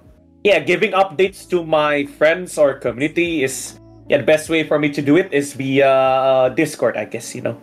[0.46, 4.94] yeah, giving updates to my friends or community is yeah the best way for me
[4.94, 6.96] to do it is via uh, Discord.
[6.96, 7.58] I guess you know,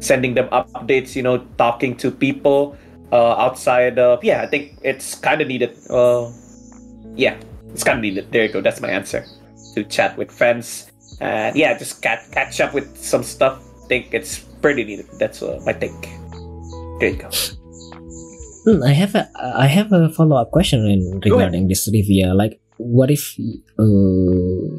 [0.00, 1.12] sending them updates.
[1.12, 2.72] You know, talking to people
[3.12, 4.40] uh, outside of yeah.
[4.40, 5.76] I think it's kind of needed.
[5.92, 6.32] Uh,
[7.12, 7.36] yeah,
[7.72, 8.30] it's kind of needed.
[8.30, 8.60] There you go.
[8.60, 9.24] That's my answer.
[9.74, 13.62] To chat with friends and yeah, just catch catch up with some stuff.
[13.90, 15.06] think it's pretty needed.
[15.18, 15.94] That's uh, my take.
[16.98, 17.30] There you go.
[18.64, 22.34] Hmm, I have a I have a follow up question in, regarding this trivia.
[22.34, 23.34] Like, what if
[23.78, 24.70] uh,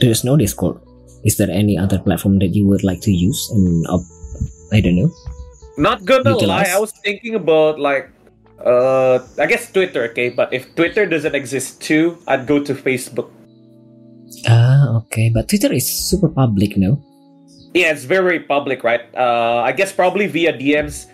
[0.00, 0.80] there's no Discord?
[1.24, 3.48] Is there any other platform that you would like to use?
[3.52, 3.98] And uh,
[4.72, 5.10] I don't know.
[5.76, 6.68] Not gonna Utilize.
[6.68, 8.08] lie, I was thinking about like
[8.66, 13.30] uh I guess Twitter, okay, but if Twitter doesn't exist too, I'd go to Facebook.
[14.50, 16.98] Ah, okay, but Twitter is super public, no?
[17.74, 19.06] Yeah, it's very public, right?
[19.14, 21.06] Uh I guess probably via DMs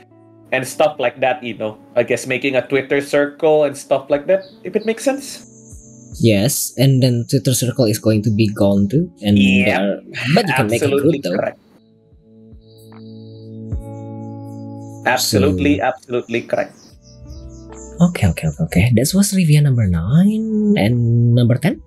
[0.53, 1.77] and stuff like that, you know.
[1.97, 5.49] I guess making a Twitter circle and stuff like that, if it makes sense.
[6.21, 9.97] Yes, and then Twitter Circle is going to be gone too, and Yeah, are,
[10.37, 11.37] but you can make it Absolutely good though.
[11.41, 11.59] correct.
[15.07, 16.77] Absolutely, absolutely correct.
[18.01, 18.85] Okay, okay, okay, okay.
[18.97, 21.79] That was review number nine and number ten.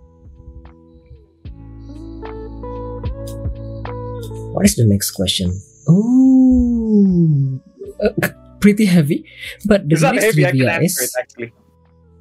[4.56, 5.52] What is the next question?
[5.92, 7.60] Ooh,
[8.00, 8.10] uh,
[8.62, 9.26] pretty heavy.
[9.66, 11.52] But the It's next heavy, trivia is it actually.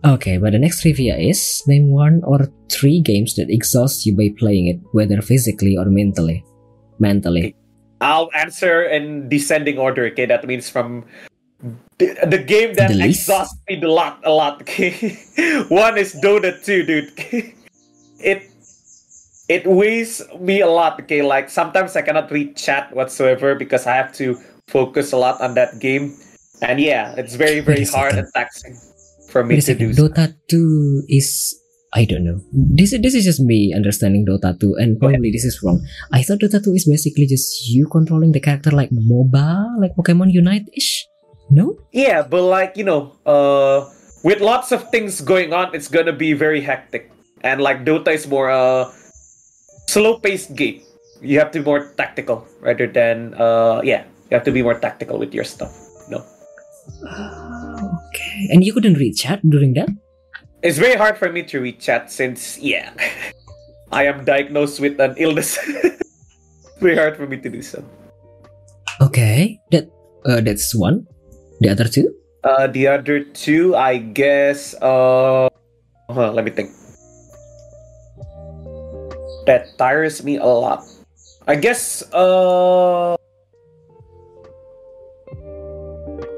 [0.05, 0.37] okay.
[0.39, 4.67] But the next trivia is name one or three games that exhaust you by playing
[4.67, 6.45] it, whether physically or mentally.
[6.99, 7.55] Mentally.
[8.01, 10.07] I'll answer in descending order.
[10.11, 11.07] Okay, that means from
[11.99, 14.63] the, the game that The exhausts me a lot, a lot.
[14.63, 14.91] Okay,
[15.69, 17.13] one is Dota 2, dude.
[18.19, 18.51] it
[19.49, 21.01] it weighs me a lot.
[21.03, 24.37] Okay, like sometimes I cannot read chat whatsoever because I have to
[24.69, 26.17] focus a lot on that game.
[26.63, 28.77] And yeah, it's very very hard and taxing
[29.31, 29.93] for me Wait to do.
[29.93, 31.59] Dota 2 is
[31.95, 32.41] I don't know.
[32.51, 35.79] This this is just me understanding Dota 2 and oh, probably this is wrong.
[36.11, 40.33] I thought Dota 2 is basically just you controlling the character like MOBA, like Pokemon
[40.33, 41.07] Unite ish.
[41.51, 41.79] No?
[41.93, 43.89] Yeah, but like you know, uh,
[44.25, 47.11] with lots of things going on, it's gonna be very hectic.
[47.43, 48.91] And like Dota is more uh,
[49.89, 50.81] slow-paced game.
[51.21, 54.79] You have to be more tactical rather than uh, yeah, you have to be more
[54.79, 55.73] tactical with your stuff.
[56.09, 56.25] No,
[57.05, 58.49] Oh, okay.
[58.53, 59.89] And you couldn't read chat during that?
[60.65, 62.93] it's very hard for me to read chat since yeah,
[63.93, 65.59] I am diagnosed with an illness.
[66.81, 67.85] very hard for me to do so.
[69.01, 69.61] Okay.
[69.71, 69.89] That
[70.25, 71.07] uh, that's one.
[71.65, 72.13] The other two?
[72.45, 74.77] Uh, the other two, I guess.
[74.85, 75.49] Uh,
[76.13, 76.69] huh, let me think.
[79.49, 80.85] That tires me a lot.
[81.49, 82.05] I guess.
[82.13, 83.17] Uh,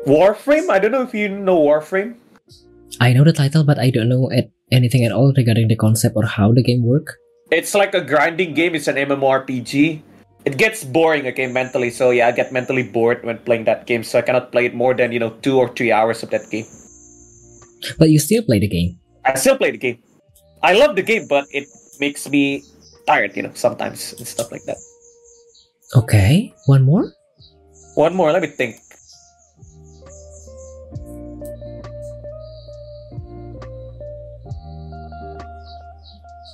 [0.06, 0.70] Warframe.
[0.70, 2.22] I don't know if you know Warframe.
[3.02, 6.14] I know the title, but I don't know at anything at all regarding the concept
[6.14, 7.18] or how the game work.
[7.50, 8.76] It's like a grinding game.
[8.78, 10.05] It's an MMORPG.
[10.46, 11.90] It gets boring, okay, mentally.
[11.90, 14.06] So yeah, I get mentally bored when playing that game.
[14.06, 16.46] So I cannot play it more than you know two or three hours of that
[16.48, 16.64] game.
[17.98, 18.98] But you still play the game.
[19.26, 19.98] I still play the game.
[20.62, 21.66] I love the game, but it
[21.98, 22.62] makes me
[23.06, 24.78] tired, you know, sometimes and stuff like that.
[25.94, 26.54] Okay.
[26.66, 27.12] One more?
[27.94, 28.76] One more, let me think.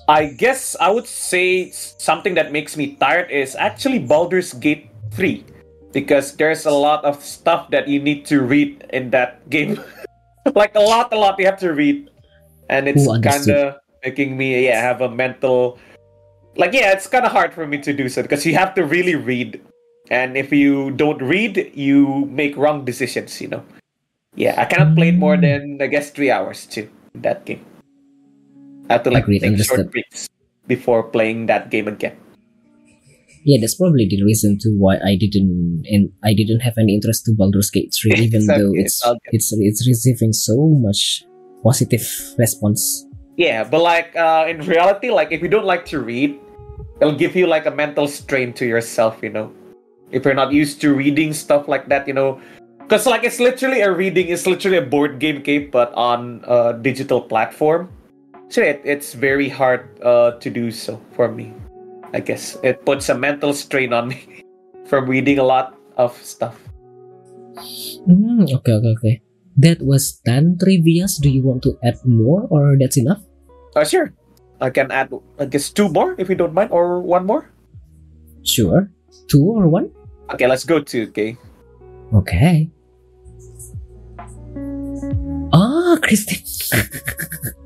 [0.08, 5.44] I guess I would say something that makes me tired is actually Baldur's Gate 3
[5.92, 9.80] because there's a lot of stuff that you need to read in that game.
[10.54, 12.10] like a lot, a lot you have to read.
[12.68, 15.78] And it's kind of making me yeah, have a mental
[16.56, 18.84] like yeah, it's kind of hard for me to do so because you have to
[18.84, 19.60] really read.
[20.10, 23.64] And if you don't read, you make wrong decisions, you know.
[24.34, 25.42] Yeah, I cannot play it more mm.
[25.42, 27.64] than I guess 3 hours too in that game.
[28.88, 30.28] I have to like Agreed, take short breaks
[30.66, 32.16] before playing that game again.
[33.44, 37.26] Yeah, that's probably the reason to why I didn't and I didn't have any interest
[37.26, 41.24] to Baldur's Gate 3, even It's though it's it's it's it's receiving so much
[41.62, 42.06] positive
[42.38, 43.06] response.
[43.36, 46.38] Yeah, but like uh, in reality, like if you don't like to read,
[47.00, 49.50] it'll give you like a mental strain to yourself, you know.
[50.12, 52.38] If you're not used to reading stuff like that, you know,
[52.78, 56.78] because like it's literally a reading, it's literally a board game game, but on a
[56.78, 57.88] digital platform.
[58.52, 61.56] So it, it's very hard uh, to do so for me.
[62.12, 64.44] I guess it puts a mental strain on me
[64.84, 66.60] from reading a lot of stuff.
[68.04, 69.14] Hmm, okay, okay, okay.
[69.56, 71.16] That was 10 trivias.
[71.16, 73.24] Do you want to add more or that's enough?
[73.72, 74.12] Uh, sure,
[74.60, 75.08] I can add,
[75.40, 77.48] I guess, two more if you don't mind, or one more.
[78.44, 78.92] Sure.
[79.32, 79.88] Two or one?
[80.28, 81.40] Okay, let's go to okay.
[82.12, 82.68] Okay.
[85.56, 86.44] Ah, Christine.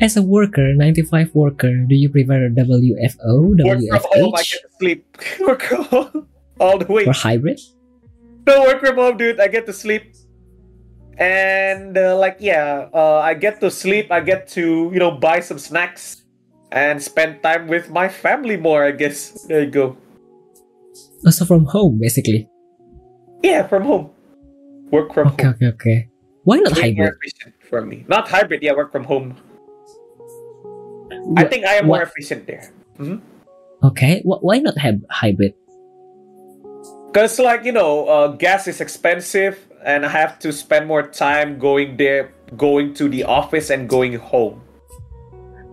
[0.00, 4.62] As a worker, 95 worker, do you prefer WFO, Work from home, I WFH, get
[4.62, 5.00] to sleep.
[5.40, 6.28] Work from home
[6.58, 7.04] all the way.
[7.06, 7.60] or hybrid?
[8.46, 9.40] No work from home, dude.
[9.40, 10.14] I get to sleep,
[11.18, 14.10] and uh, like yeah, uh, I get to sleep.
[14.10, 16.24] I get to you know buy some snacks
[16.72, 18.84] and spend time with my family more.
[18.84, 19.96] I guess there you go.
[21.26, 22.48] Also from home, basically.
[23.42, 24.10] Yeah, from home.
[24.90, 25.54] Work from Okay, home.
[25.54, 25.98] okay, okay.
[26.44, 27.14] Why not hybrid?
[27.68, 28.06] for me.
[28.08, 28.62] Not hybrid.
[28.62, 29.36] Yeah, work from home.
[31.36, 32.72] I think I am more efficient there.
[32.96, 33.20] hmm
[33.84, 35.54] Okay, wh- why not have hybrid?
[37.12, 41.58] Because, like, you know, uh, gas is expensive, and I have to spend more time
[41.58, 44.60] going there, going to the office, and going home.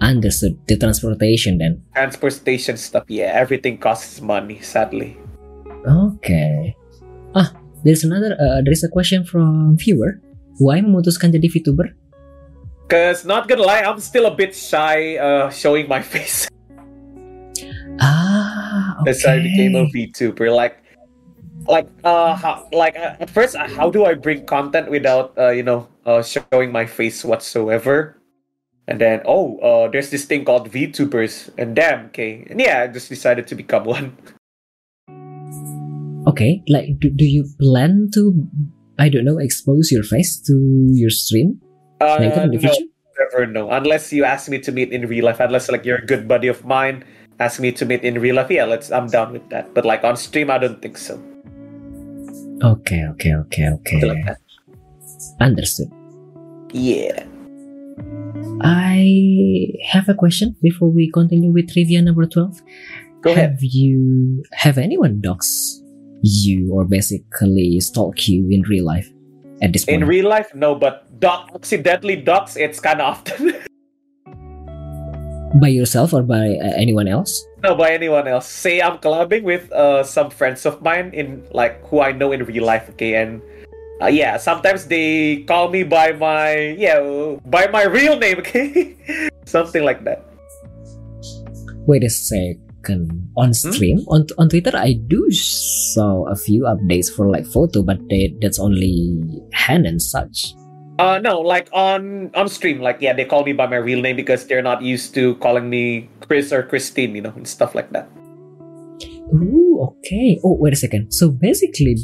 [0.02, 0.60] Understood.
[0.68, 1.82] The transportation then.
[1.96, 5.18] Transportation stuff, yeah, everything costs money, sadly.
[5.88, 6.76] Okay.
[7.34, 7.52] Ah,
[7.84, 8.38] there's another.
[8.38, 10.22] Uh, there's a question from viewer.
[10.62, 11.94] Why memutuskan jadi VTuber?
[12.86, 16.48] Because, not gonna lie, I'm still a bit shy uh, showing my face.
[18.00, 19.12] Ah, okay.
[19.12, 20.54] That's why I became a VTuber.
[20.54, 20.78] Like,
[21.66, 25.50] like, uh, how, like uh, at first, uh, how do I bring content without, uh,
[25.50, 28.22] you know, uh, showing my face whatsoever?
[28.88, 32.88] And then, oh, uh, there's this thing called VTubers, and damn, okay, and yeah, I
[32.88, 34.16] just decided to become one.
[36.28, 38.46] Okay, like, do, do you plan to,
[39.00, 40.54] I don't know, expose your face to
[40.94, 41.62] your stream
[42.02, 42.86] Uh, later in the no, future?
[43.20, 43.72] never know.
[43.72, 46.48] Unless you ask me to meet in real life, unless like you're a good buddy
[46.48, 47.04] of mine,
[47.40, 48.50] ask me to meet in real life.
[48.50, 48.92] Yeah, let's.
[48.92, 49.74] I'm down with that.
[49.74, 51.22] But like on stream, I don't think so.
[52.64, 54.02] Okay, okay, okay, okay.
[54.02, 54.38] Like.
[55.40, 55.92] Understood.
[56.72, 57.26] Yeah.
[58.62, 62.62] I have a question before we continue with trivia number 12.
[63.22, 63.52] Go ahead.
[63.52, 65.82] Have you, have anyone dox
[66.22, 69.10] you or basically stalk you in real life
[69.62, 70.02] at this point?
[70.02, 73.54] In real life, no, but doc accidentally dox, it's kind of often.
[75.62, 77.46] by yourself or by uh, anyone else?
[77.66, 78.46] no, by anyone else.
[78.46, 82.46] Say I'm collabing with uh, some friends of mine in like who I know in
[82.46, 82.90] real life.
[82.94, 83.42] Okay, and
[84.02, 87.02] uh, yeah, sometimes they call me by my yeah
[87.46, 88.38] by my real name.
[88.40, 88.96] Okay,
[89.46, 90.22] something like that.
[91.90, 92.10] Wait a
[92.86, 93.32] second.
[93.36, 97.98] On stream on on Twitter, I do saw a few updates for like photo, but
[98.10, 100.54] they, that's only hand and such.
[101.00, 104.16] Uh no, like on on stream, like yeah, they call me by my real name
[104.16, 107.92] because they're not used to calling me Chris or Christine, you know, and stuff like
[107.92, 108.08] that.
[109.34, 110.40] Ooh, okay.
[110.46, 111.12] Oh, wait a second.
[111.12, 111.98] So basically,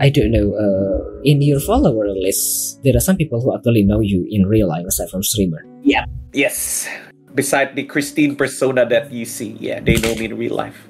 [0.00, 0.54] I don't know.
[0.56, 4.68] Uh, in your follower list, there are some people who actually know you in real
[4.68, 5.66] life aside from streamer.
[5.82, 6.06] Yeah.
[6.32, 6.88] Yes.
[7.36, 10.88] Beside the Christine persona that you see, yeah, they know me in real life.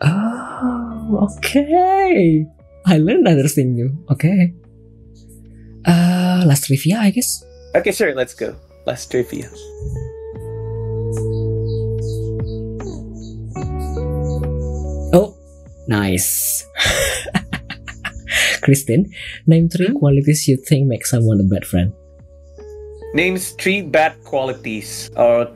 [0.00, 2.46] Oh, okay.
[2.86, 3.90] I learned another thing new.
[4.10, 4.54] Okay.
[5.84, 7.42] Uh, last trivia, I guess.
[7.74, 8.54] Okay, sure, let's go.
[8.86, 9.50] Last trivia.
[15.14, 15.36] Oh,
[15.88, 16.66] nice.
[18.62, 19.10] Kristen,
[19.46, 19.98] name three Hmm?
[19.98, 21.92] qualities you think make someone a bad friend.
[23.14, 25.10] Names three bad qualities.
[25.16, 25.46] Uh,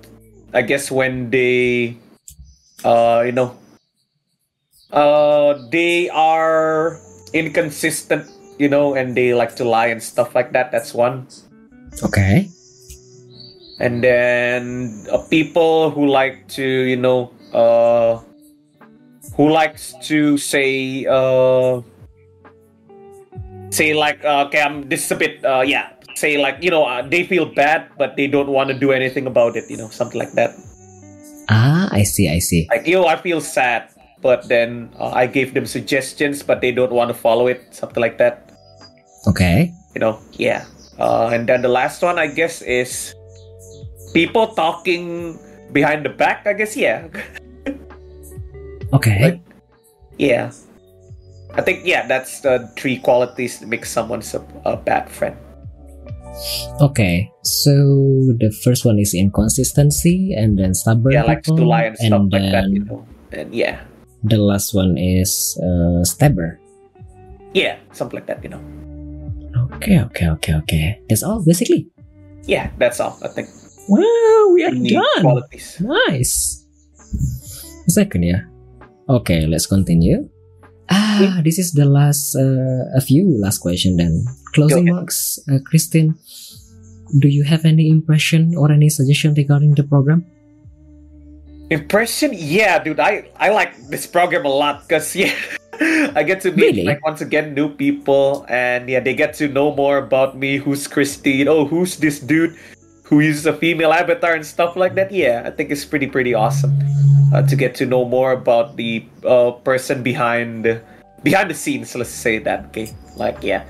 [0.54, 1.98] I guess when they,
[2.84, 3.56] uh, you know,
[4.92, 6.98] uh, they are
[7.34, 10.70] inconsistent, you know, and they like to lie and stuff like that.
[10.72, 11.26] That's one.
[12.02, 12.48] Okay.
[13.80, 18.18] and then uh, people who like to you know uh
[19.36, 21.80] who likes to say uh
[23.70, 26.84] say like uh, okay i'm this is a bit uh yeah say like you know
[26.84, 29.88] uh, they feel bad but they don't want to do anything about it you know
[30.00, 30.52] something like that
[31.50, 32.66] Ah, I see, I see.
[32.68, 33.88] like yo i feel sad
[34.20, 38.02] but then uh, i gave them suggestions but they don't want to follow it something
[38.02, 38.52] like that
[39.30, 39.72] Okay.
[39.94, 40.66] you know yeah
[40.98, 43.14] uh, and then the last one i guess is
[44.12, 45.38] people talking
[45.72, 47.06] behind the back i guess yeah
[48.92, 49.20] Okay.
[49.22, 49.42] Like-
[50.18, 50.50] yeah
[51.54, 55.36] i think yeah that's the three qualities that make someone a, a bad friend
[56.80, 57.30] Okay.
[57.42, 57.72] So
[58.38, 61.12] the first one is inconsistency and then stubborn.
[61.12, 63.80] yeah likes to lie and stuff like that then you know and yeah
[64.24, 66.58] The last one is uh, stabber.
[67.54, 68.60] yeah something like that you know
[69.78, 70.84] Okay, okay, okay, okay.
[71.08, 71.86] That's all basically.
[72.48, 73.48] yeah that's all i think
[73.88, 75.22] Wow, we are done.
[75.24, 76.60] qualities Nice.
[77.88, 78.44] Second, yeah.
[79.08, 80.28] Okay, let's continue.
[80.92, 84.24] Ah, this is the last, uh, a few last question then.
[84.55, 86.14] Closing marks, uh, Christine.
[87.18, 90.24] Do you have any impression or any suggestion regarding the program?
[91.70, 92.30] Impression?
[92.32, 93.01] Yeah, dude.
[93.01, 95.32] I I like this program a lot because yeah,
[96.16, 96.84] I get to meet Really?
[96.84, 100.57] like once again new people, and yeah, they get to know more about me.
[100.57, 101.49] Who's Christine?
[101.49, 102.57] Oh, who's this dude
[103.05, 105.12] who uses a female avatar and stuff like that?
[105.12, 106.72] Yeah, I think it's pretty pretty awesome
[107.32, 110.64] uh, to get to know more about the uh, person behind
[111.22, 111.94] behind the scenes.
[111.94, 112.72] Let's say that.
[112.72, 113.64] Okay, like yeah,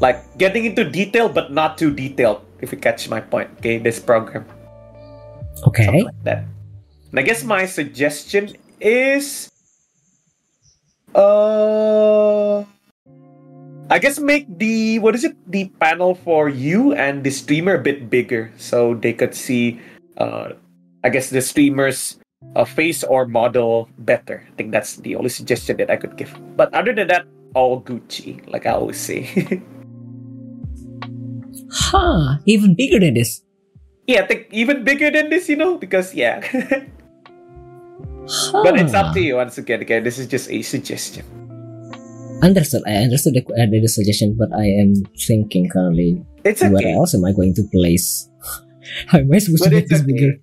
[0.00, 2.42] like getting into detail but not too detailed.
[2.60, 3.50] If you catch my point.
[3.60, 4.48] Okay, this program
[5.64, 5.84] Okay.
[5.84, 6.44] something like that.
[7.10, 9.48] And I guess my suggestion is,
[11.14, 12.64] uh,
[13.88, 17.82] I guess make the what is it the panel for you and the streamer a
[17.82, 19.80] bit bigger so they could see,
[20.18, 20.52] uh,
[21.04, 22.18] I guess the streamer's
[22.54, 24.44] uh, face or model better.
[24.44, 26.34] I think that's the only suggestion that I could give.
[26.56, 27.24] But other than that,
[27.54, 29.62] all Gucci, like I always say.
[31.70, 33.42] Huh, even bigger than this.
[34.06, 36.40] yeah, I think even bigger than this, you know, because yeah.
[38.52, 39.80] But it's up to you once again.
[39.82, 41.24] Again, this is just a suggestion.
[42.42, 42.82] Understood.
[42.86, 46.72] I understood the, uh, the suggestion, but I am thinking currently, It's okay.
[46.72, 48.28] where else am I going to place?
[49.06, 50.34] How am I supposed But to make this bigger?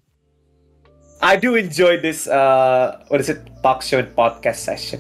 [1.22, 2.28] I do enjoy this.
[2.28, 3.40] Uh, what is it?
[3.62, 5.00] Talk show and podcast session.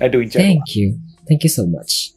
[0.00, 0.40] I do enjoy.
[0.40, 0.42] it.
[0.42, 0.98] Thank you.
[1.28, 2.12] Thank you so much.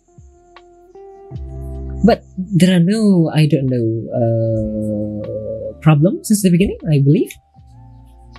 [2.05, 7.31] But there are no, I don't know, uh, problems since the beginning, I believe.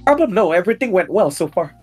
[0.07, 0.33] Problem?
[0.35, 1.75] No, everything went well so far.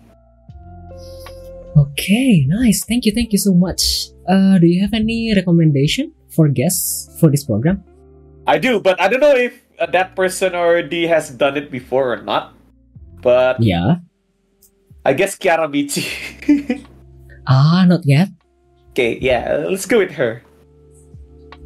[1.76, 2.84] Okay, nice.
[2.86, 3.82] Thank you, thank you so much.
[4.28, 7.82] Uh, do you have any recommendation for guests for this program?
[8.46, 12.12] I do, but I don't know if uh, that person already has done it before
[12.14, 12.54] or not.
[13.20, 13.96] But Yeah.
[15.04, 16.06] I guess Kiara Michi.
[17.46, 18.28] Ah, not yet.
[18.96, 20.40] okay, yeah, let's go with her.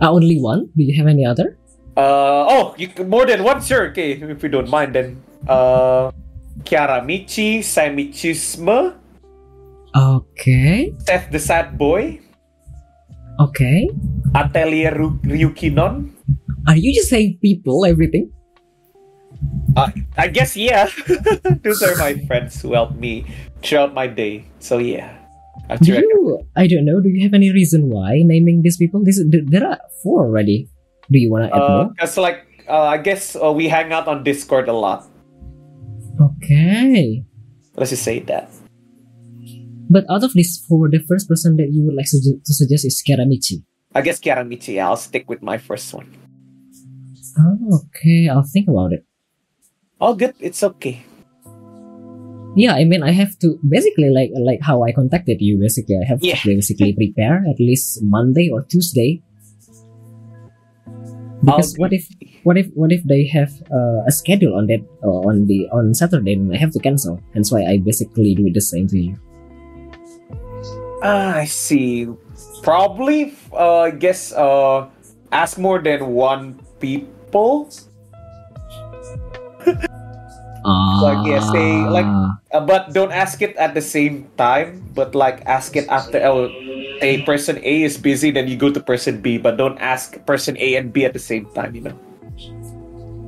[0.01, 0.70] Ah, only one?
[0.76, 1.59] Do you have any other?
[1.99, 3.90] Uh, oh, you more than one, sure.
[3.90, 5.18] Okay, if you don't mind, then
[5.51, 6.14] uh,
[6.62, 8.94] Kiara Michi, Samichisme,
[9.99, 10.94] Okay.
[11.03, 12.20] Seth the Sad Boy,
[13.40, 13.90] Okay.
[14.34, 16.14] Atelier Ru- Ryukinon.
[16.70, 18.30] Are you just saying people, everything?
[19.74, 20.86] Uh, I guess yeah.
[21.66, 23.26] Those are my friends who helped me
[23.62, 24.44] throughout my day.
[24.62, 25.18] So yeah,
[25.70, 29.04] I Do you, I don't know, do you have any reason why naming these people?
[29.04, 30.68] This, there are four already.
[31.11, 31.90] Do you want to add Uh, more?
[31.98, 35.04] cause like uh, I guess uh, we hang out on Discord a lot.
[36.20, 37.24] Okay.
[37.76, 38.50] Let's just say that.
[39.90, 42.84] But out of these four, the first person that you would like sugge- to suggest
[42.84, 43.64] is Karamichi.
[43.94, 44.74] I guess Kiaramichi.
[44.76, 46.12] Yeah, I'll stick with my first one.
[47.38, 49.06] Oh, okay, I'll think about it.
[50.00, 50.34] All good.
[50.40, 51.02] It's okay.
[52.57, 55.59] Yeah, I mean, I have to basically like like how I contacted you.
[55.59, 56.36] Basically, I have Yeah.
[56.36, 59.22] to basically prepare at least Monday or Tuesday.
[61.44, 62.09] Because I'll what if
[62.42, 65.94] what if what if they have uh, a schedule on that uh, on the on
[65.94, 67.22] Saturday and I have to cancel?
[67.34, 69.14] Hence why I basically do it the same to you.
[71.03, 72.11] Ah, I see.
[72.62, 74.90] Probably, uh, I guess, uh,
[75.30, 77.70] ask more than one people.
[81.03, 84.81] Like, yeah, say, like- Ah, Uh, but don't ask it at the same time.
[84.97, 86.49] But like, ask it after oh,
[87.05, 89.37] a person A is busy, then you go to person B.
[89.37, 91.77] But don't ask person A and B at the same time.
[91.77, 91.97] You know.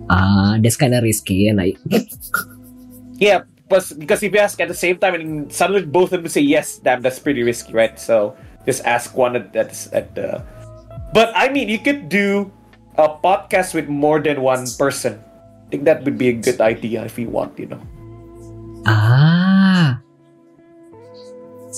[0.09, 1.77] ah, that's kind of risky, and I
[3.21, 6.33] Yeah, but because if you ask at the same time and suddenly both of them
[6.33, 8.01] say yes, damn, that's pretty risky, right?
[8.01, 8.35] So
[8.65, 10.41] just ask one at at, at the.
[11.13, 12.49] But I mean, you could do
[12.97, 15.21] a podcast with more than one person.
[15.71, 17.79] I think that would be a good idea if you want, you know.
[18.91, 20.03] Ah.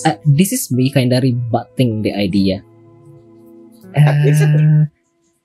[0.01, 2.65] Uh, this is me kind of rebutting the idea.
[3.93, 4.49] Uh, is it?
[4.49, 4.89] Uh,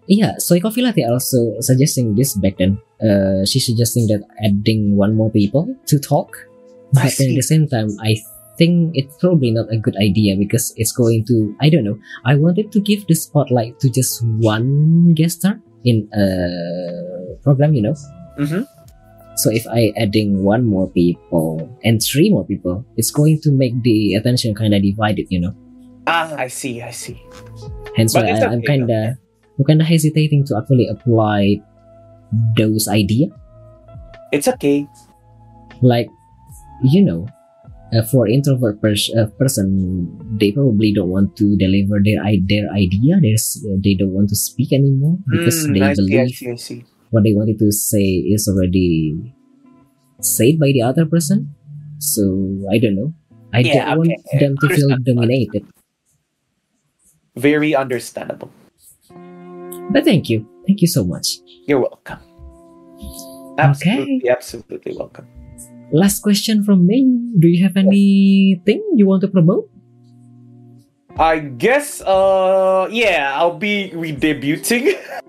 [0.08, 2.80] yeah, so Ecofilati also suggesting this back then.
[3.04, 6.32] Uh, she's suggesting that adding one more people to talk.
[6.96, 8.16] But then at the same time, I
[8.56, 12.00] think it's probably not a good idea because it's going to, I don't know.
[12.24, 17.82] I wanted to give the spotlight to just one guest star in a program, you
[17.82, 17.94] know.
[18.38, 18.62] Mm-hmm.
[19.36, 23.74] So if I adding one more people and three more people, it's going to make
[23.82, 25.54] the attention kind of divided, you know.
[26.06, 27.22] Ah, I see, I see.
[27.94, 28.90] Hence But why I, I'm kind of
[29.58, 31.60] I'm kind of hesitating to actually apply
[32.56, 33.26] those idea.
[34.32, 34.86] It's okay.
[35.82, 36.08] Like,
[36.82, 37.26] you know,
[37.94, 42.66] uh, for introvert pers- uh, person, they probably don't want to deliver their i- their
[42.74, 43.18] idea.
[43.22, 46.50] There's, they don't want to speak anymore because Mm, they I see, I believe see,
[46.50, 46.84] I see.
[47.10, 49.34] What they wanted to say is already
[50.20, 51.54] said by the other person.
[51.98, 52.22] So
[52.70, 53.14] I don't know.
[53.52, 55.64] I Yeah, don't want them to feel dominated.
[57.36, 58.50] Very understandable.
[59.90, 61.40] But thank you, thank you so much.
[61.66, 62.20] You're welcome.
[63.58, 65.26] Absolutely, absolutely welcome.
[65.90, 67.08] Last question from me.
[67.38, 69.70] Do you have anything you want to promote?
[71.16, 74.94] I guess, uh, yeah, I'll be redebuting.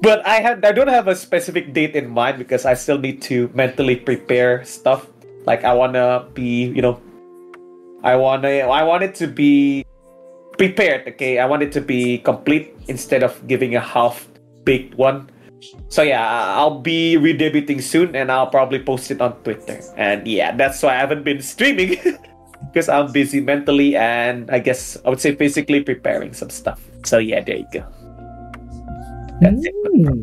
[0.00, 3.22] but I have, I don't have a specific date in mind because I still need
[3.22, 5.06] to mentally prepare stuff.
[5.46, 7.00] Like I wanna be, you know,
[8.02, 9.84] I wanna, I want it to be
[10.56, 11.08] prepared.
[11.08, 14.28] Okay, I want it to be complete instead of giving a half
[14.64, 15.30] baked one.
[15.88, 16.24] So yeah,
[16.56, 19.80] I'll be redebuting soon, and I'll probably post it on Twitter.
[19.96, 22.00] And yeah, that's why I haven't been streaming.
[22.72, 26.80] because I'm busy mentally and I guess I would say physically preparing some stuff.
[27.04, 27.84] So yeah, there you go.
[29.40, 29.74] That's it.
[29.74, 30.22] Hmm.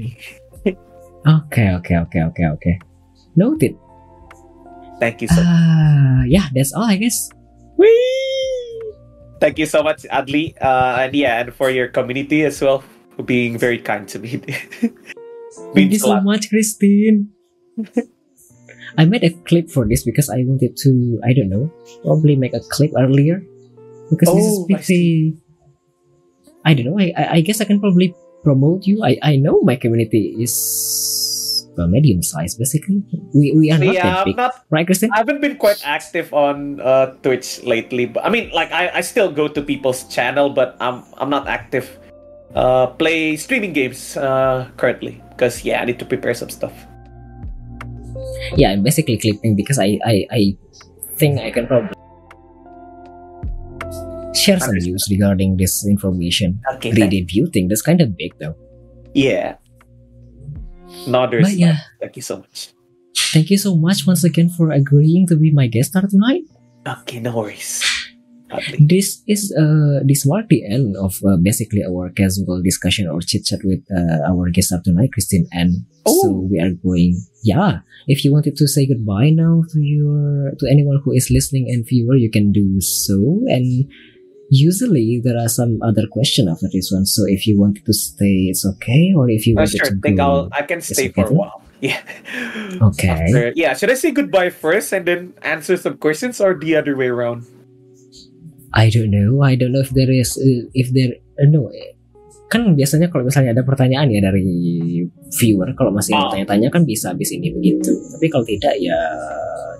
[1.27, 2.75] Okay, okay, okay, okay, okay.
[3.35, 3.75] Noted.
[5.03, 7.27] Thank you so Ah, yeah, that's all, I guess.
[7.75, 7.91] Whee!
[9.43, 10.55] Thank you so much, Adli.
[10.55, 12.79] Uh, and yeah, and for your community as well
[13.19, 14.39] for being very kind to me.
[15.75, 16.23] Thank you so lot.
[16.23, 17.27] much, Christine.
[18.97, 21.67] I made a clip for this because I wanted to, I don't know,
[22.07, 23.43] probably make a clip earlier.
[24.09, 25.35] Because this is Oh, I pretty.
[26.63, 28.15] I, don't know, I, I, I guess I can probably
[28.47, 29.03] promote you.
[29.03, 30.55] I, I know my community is
[31.75, 33.03] well, medium sized, basically.
[33.35, 34.37] We, we are not yeah, that big.
[34.39, 35.11] not Right, Christine?
[35.11, 39.01] I haven't been quite active on uh, Twitch lately, but I mean, like I, I
[39.01, 41.91] still go to people's channel, but I'm I'm not active.
[42.55, 46.73] Uh, play streaming games uh, currently because yeah, I need to prepare some stuff.
[48.55, 50.41] yeah, I'm basically clipping because I, I, I
[51.19, 51.93] think I can probably
[54.37, 56.59] share some news regarding this information.
[56.75, 58.55] Okay, thank- Redebuting, that's kind of big though.
[59.13, 59.55] yeah.
[61.07, 61.43] Nodders.
[61.43, 62.69] But yeah, Thank you so much.
[63.33, 66.43] thank you so much once again for agreeing to be my guest star tonight.
[66.87, 67.83] Okay, no worries.
[68.79, 73.43] This is uh this marked the end of uh, basically our casual discussion or chit
[73.43, 75.45] chat with uh, our guest star tonight, Christine.
[75.51, 76.47] And so Oh.
[76.49, 77.19] we are going.
[77.43, 81.67] Yeah, if you wanted to say goodbye now to your to anyone who is listening
[81.67, 83.43] and viewer, you can do so.
[83.51, 83.91] And
[84.49, 87.05] usually there are some other question after this one.
[87.05, 89.13] So if you wanted to stay, it's okay.
[89.15, 91.27] Or if you Uh, wanted sure, to think go, I'll I can stay okay for
[91.29, 91.61] a while.
[91.79, 92.01] Yeah.
[92.81, 93.07] Okay.
[93.09, 93.75] After- yeah.
[93.77, 97.45] Should I say goodbye first and then answer some questions, or the other way around?
[98.73, 99.43] I don't know.
[99.45, 101.69] I don't know if there is uh, if there uh, no.
[102.47, 104.47] Kan biasanya kalau misalnya ada pertanyaan ya dari
[105.35, 106.31] viewer kalau masih mau Oh.
[106.31, 107.91] tanya-tanya kan bisa habis ini begitu.
[108.15, 108.95] Tapi kalau tidak ya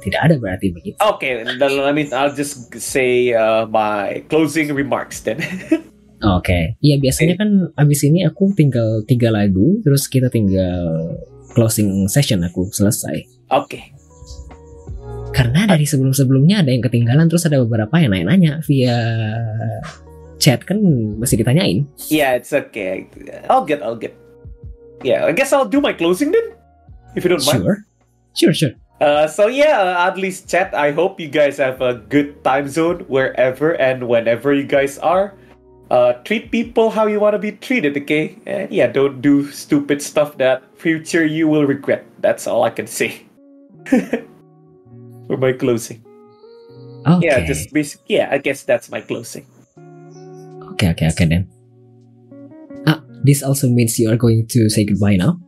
[0.03, 0.99] tidak ada berarti begitu.
[0.99, 2.03] Okay, then let me.
[2.11, 5.39] I'll just say uh, my closing remarks then.
[6.38, 6.76] Oke.
[6.82, 11.15] Iya biasanya kan habis ini aku tinggal tiga lagu terus kita tinggal
[11.55, 13.47] closing session aku selesai.
[13.47, 13.95] okay.
[15.32, 18.97] Karena dari sebelum-sebelumnya ada yang ketinggalan terus ada beberapa yang nanya-nanya via
[20.38, 20.80] chat kan
[21.18, 21.86] masih ditanyain.
[22.10, 23.10] Yeah, it's okay.
[23.50, 23.82] I'll get.
[23.82, 24.16] I'll get.
[25.06, 26.58] Yeah, I guess I'll do my closing then,
[27.14, 27.62] if you don't mind.
[27.62, 27.78] Sure.
[28.38, 28.74] Sure, sure.
[29.02, 30.74] Uh, so yeah, uh, at least chat.
[30.74, 35.34] I hope you guys have a good time zone wherever and whenever you guys are.
[35.90, 38.36] Uh, treat people how you want to be treated, okay?
[38.46, 42.06] And yeah, don't do stupid stuff that future you will regret.
[42.20, 43.22] That's all I can say.
[43.88, 46.04] For my closing.
[47.06, 47.24] Oke.
[47.24, 48.02] Yeah, just basic.
[48.08, 49.48] Yeah, I guess that's my closing.
[50.78, 51.50] Okay, okay, okay then.
[52.86, 55.42] Ah, this also means you are going to say goodbye now.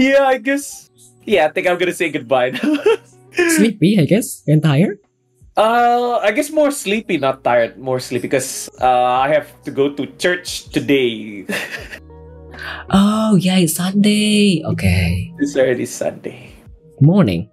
[0.00, 0.88] Yeah, I guess.
[1.28, 2.80] Yeah, I think I'm gonna say goodbye now.
[3.60, 4.96] Sleepy, I guess, and tired.
[5.56, 7.76] Uh, I guess more sleepy, not tired.
[7.76, 8.88] More sleepy because uh,
[9.20, 11.44] I have to go to church today.
[12.90, 14.60] Oh yeah, it's Sunday.
[14.64, 16.52] Okay, it's already Sunday.
[17.00, 17.48] morning.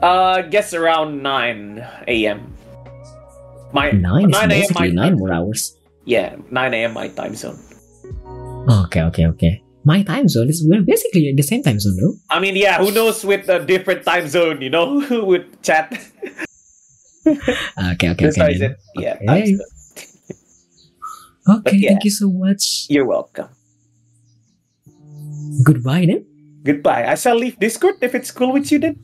[0.00, 2.54] Uh, I guess around nine a.m.
[3.72, 5.18] My Nine is 9 basically nine time.
[5.20, 5.76] more hours.
[6.04, 6.92] Yeah, nine a.m.
[6.94, 7.58] my time zone.
[8.68, 9.62] Okay, okay, okay.
[9.84, 12.14] My time zone is we're basically at the same time zone, no?
[12.30, 15.90] I mean, yeah, who knows with a different time zone, you know, with chat.
[17.26, 18.54] Okay, okay, That's okay.
[18.54, 18.76] it.
[18.96, 19.56] Yeah, Okay.
[21.48, 21.88] Okay, yeah.
[21.90, 22.86] thank you so much.
[22.88, 23.48] You're welcome.
[25.64, 26.26] Goodbye then.
[26.62, 27.06] Goodbye.
[27.10, 28.96] I shall leave Discord if it's cool with you then.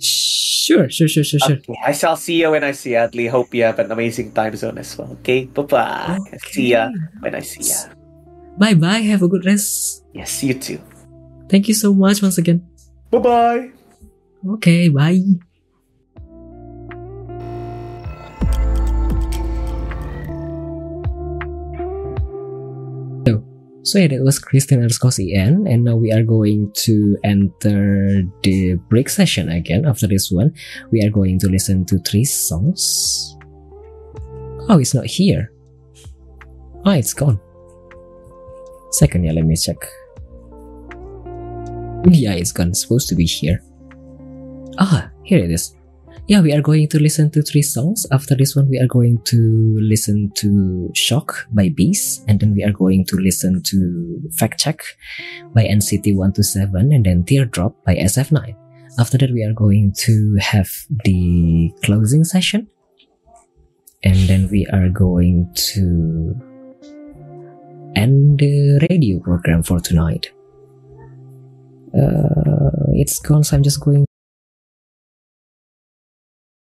[0.00, 1.56] Sure, sure, sure, sure, sure.
[1.56, 3.28] Okay, I shall see you when I see you, Adli.
[3.28, 5.12] Hope you have an amazing time zone as well.
[5.20, 6.18] Okay, bye bye.
[6.48, 6.88] See ya
[7.20, 7.92] when I see ya.
[8.56, 9.04] Bye bye.
[9.04, 10.04] Have a good rest.
[10.12, 10.80] Yes, you too.
[11.48, 12.64] Thank you so much once again.
[13.10, 13.62] Bye bye.
[14.56, 15.20] Okay, bye.
[23.84, 28.76] So, yeah, that was Christine underscore EN, and now we are going to enter the
[28.88, 29.84] break session again.
[29.84, 30.54] After this one,
[30.90, 33.36] we are going to listen to three songs.
[34.70, 35.52] Oh, it's not here.
[36.86, 37.38] Oh, it's gone.
[38.90, 39.76] Second, yeah, let me check.
[42.08, 42.68] Yeah, it's gone.
[42.68, 43.60] It's supposed to be here.
[44.78, 45.76] Ah, here it is.
[46.26, 48.06] Yeah, we are going to listen to three songs.
[48.10, 52.64] After this one, we are going to listen to Shock by Beast, and then we
[52.64, 54.80] are going to listen to Fact Check
[55.52, 58.56] by NCT 127, and then Teardrop by SF9.
[58.98, 60.70] After that, we are going to have
[61.04, 62.68] the closing session,
[64.02, 66.34] and then we are going to
[67.96, 70.32] end the radio program for tonight.
[71.94, 74.06] Uh, it's gone, so I'm just going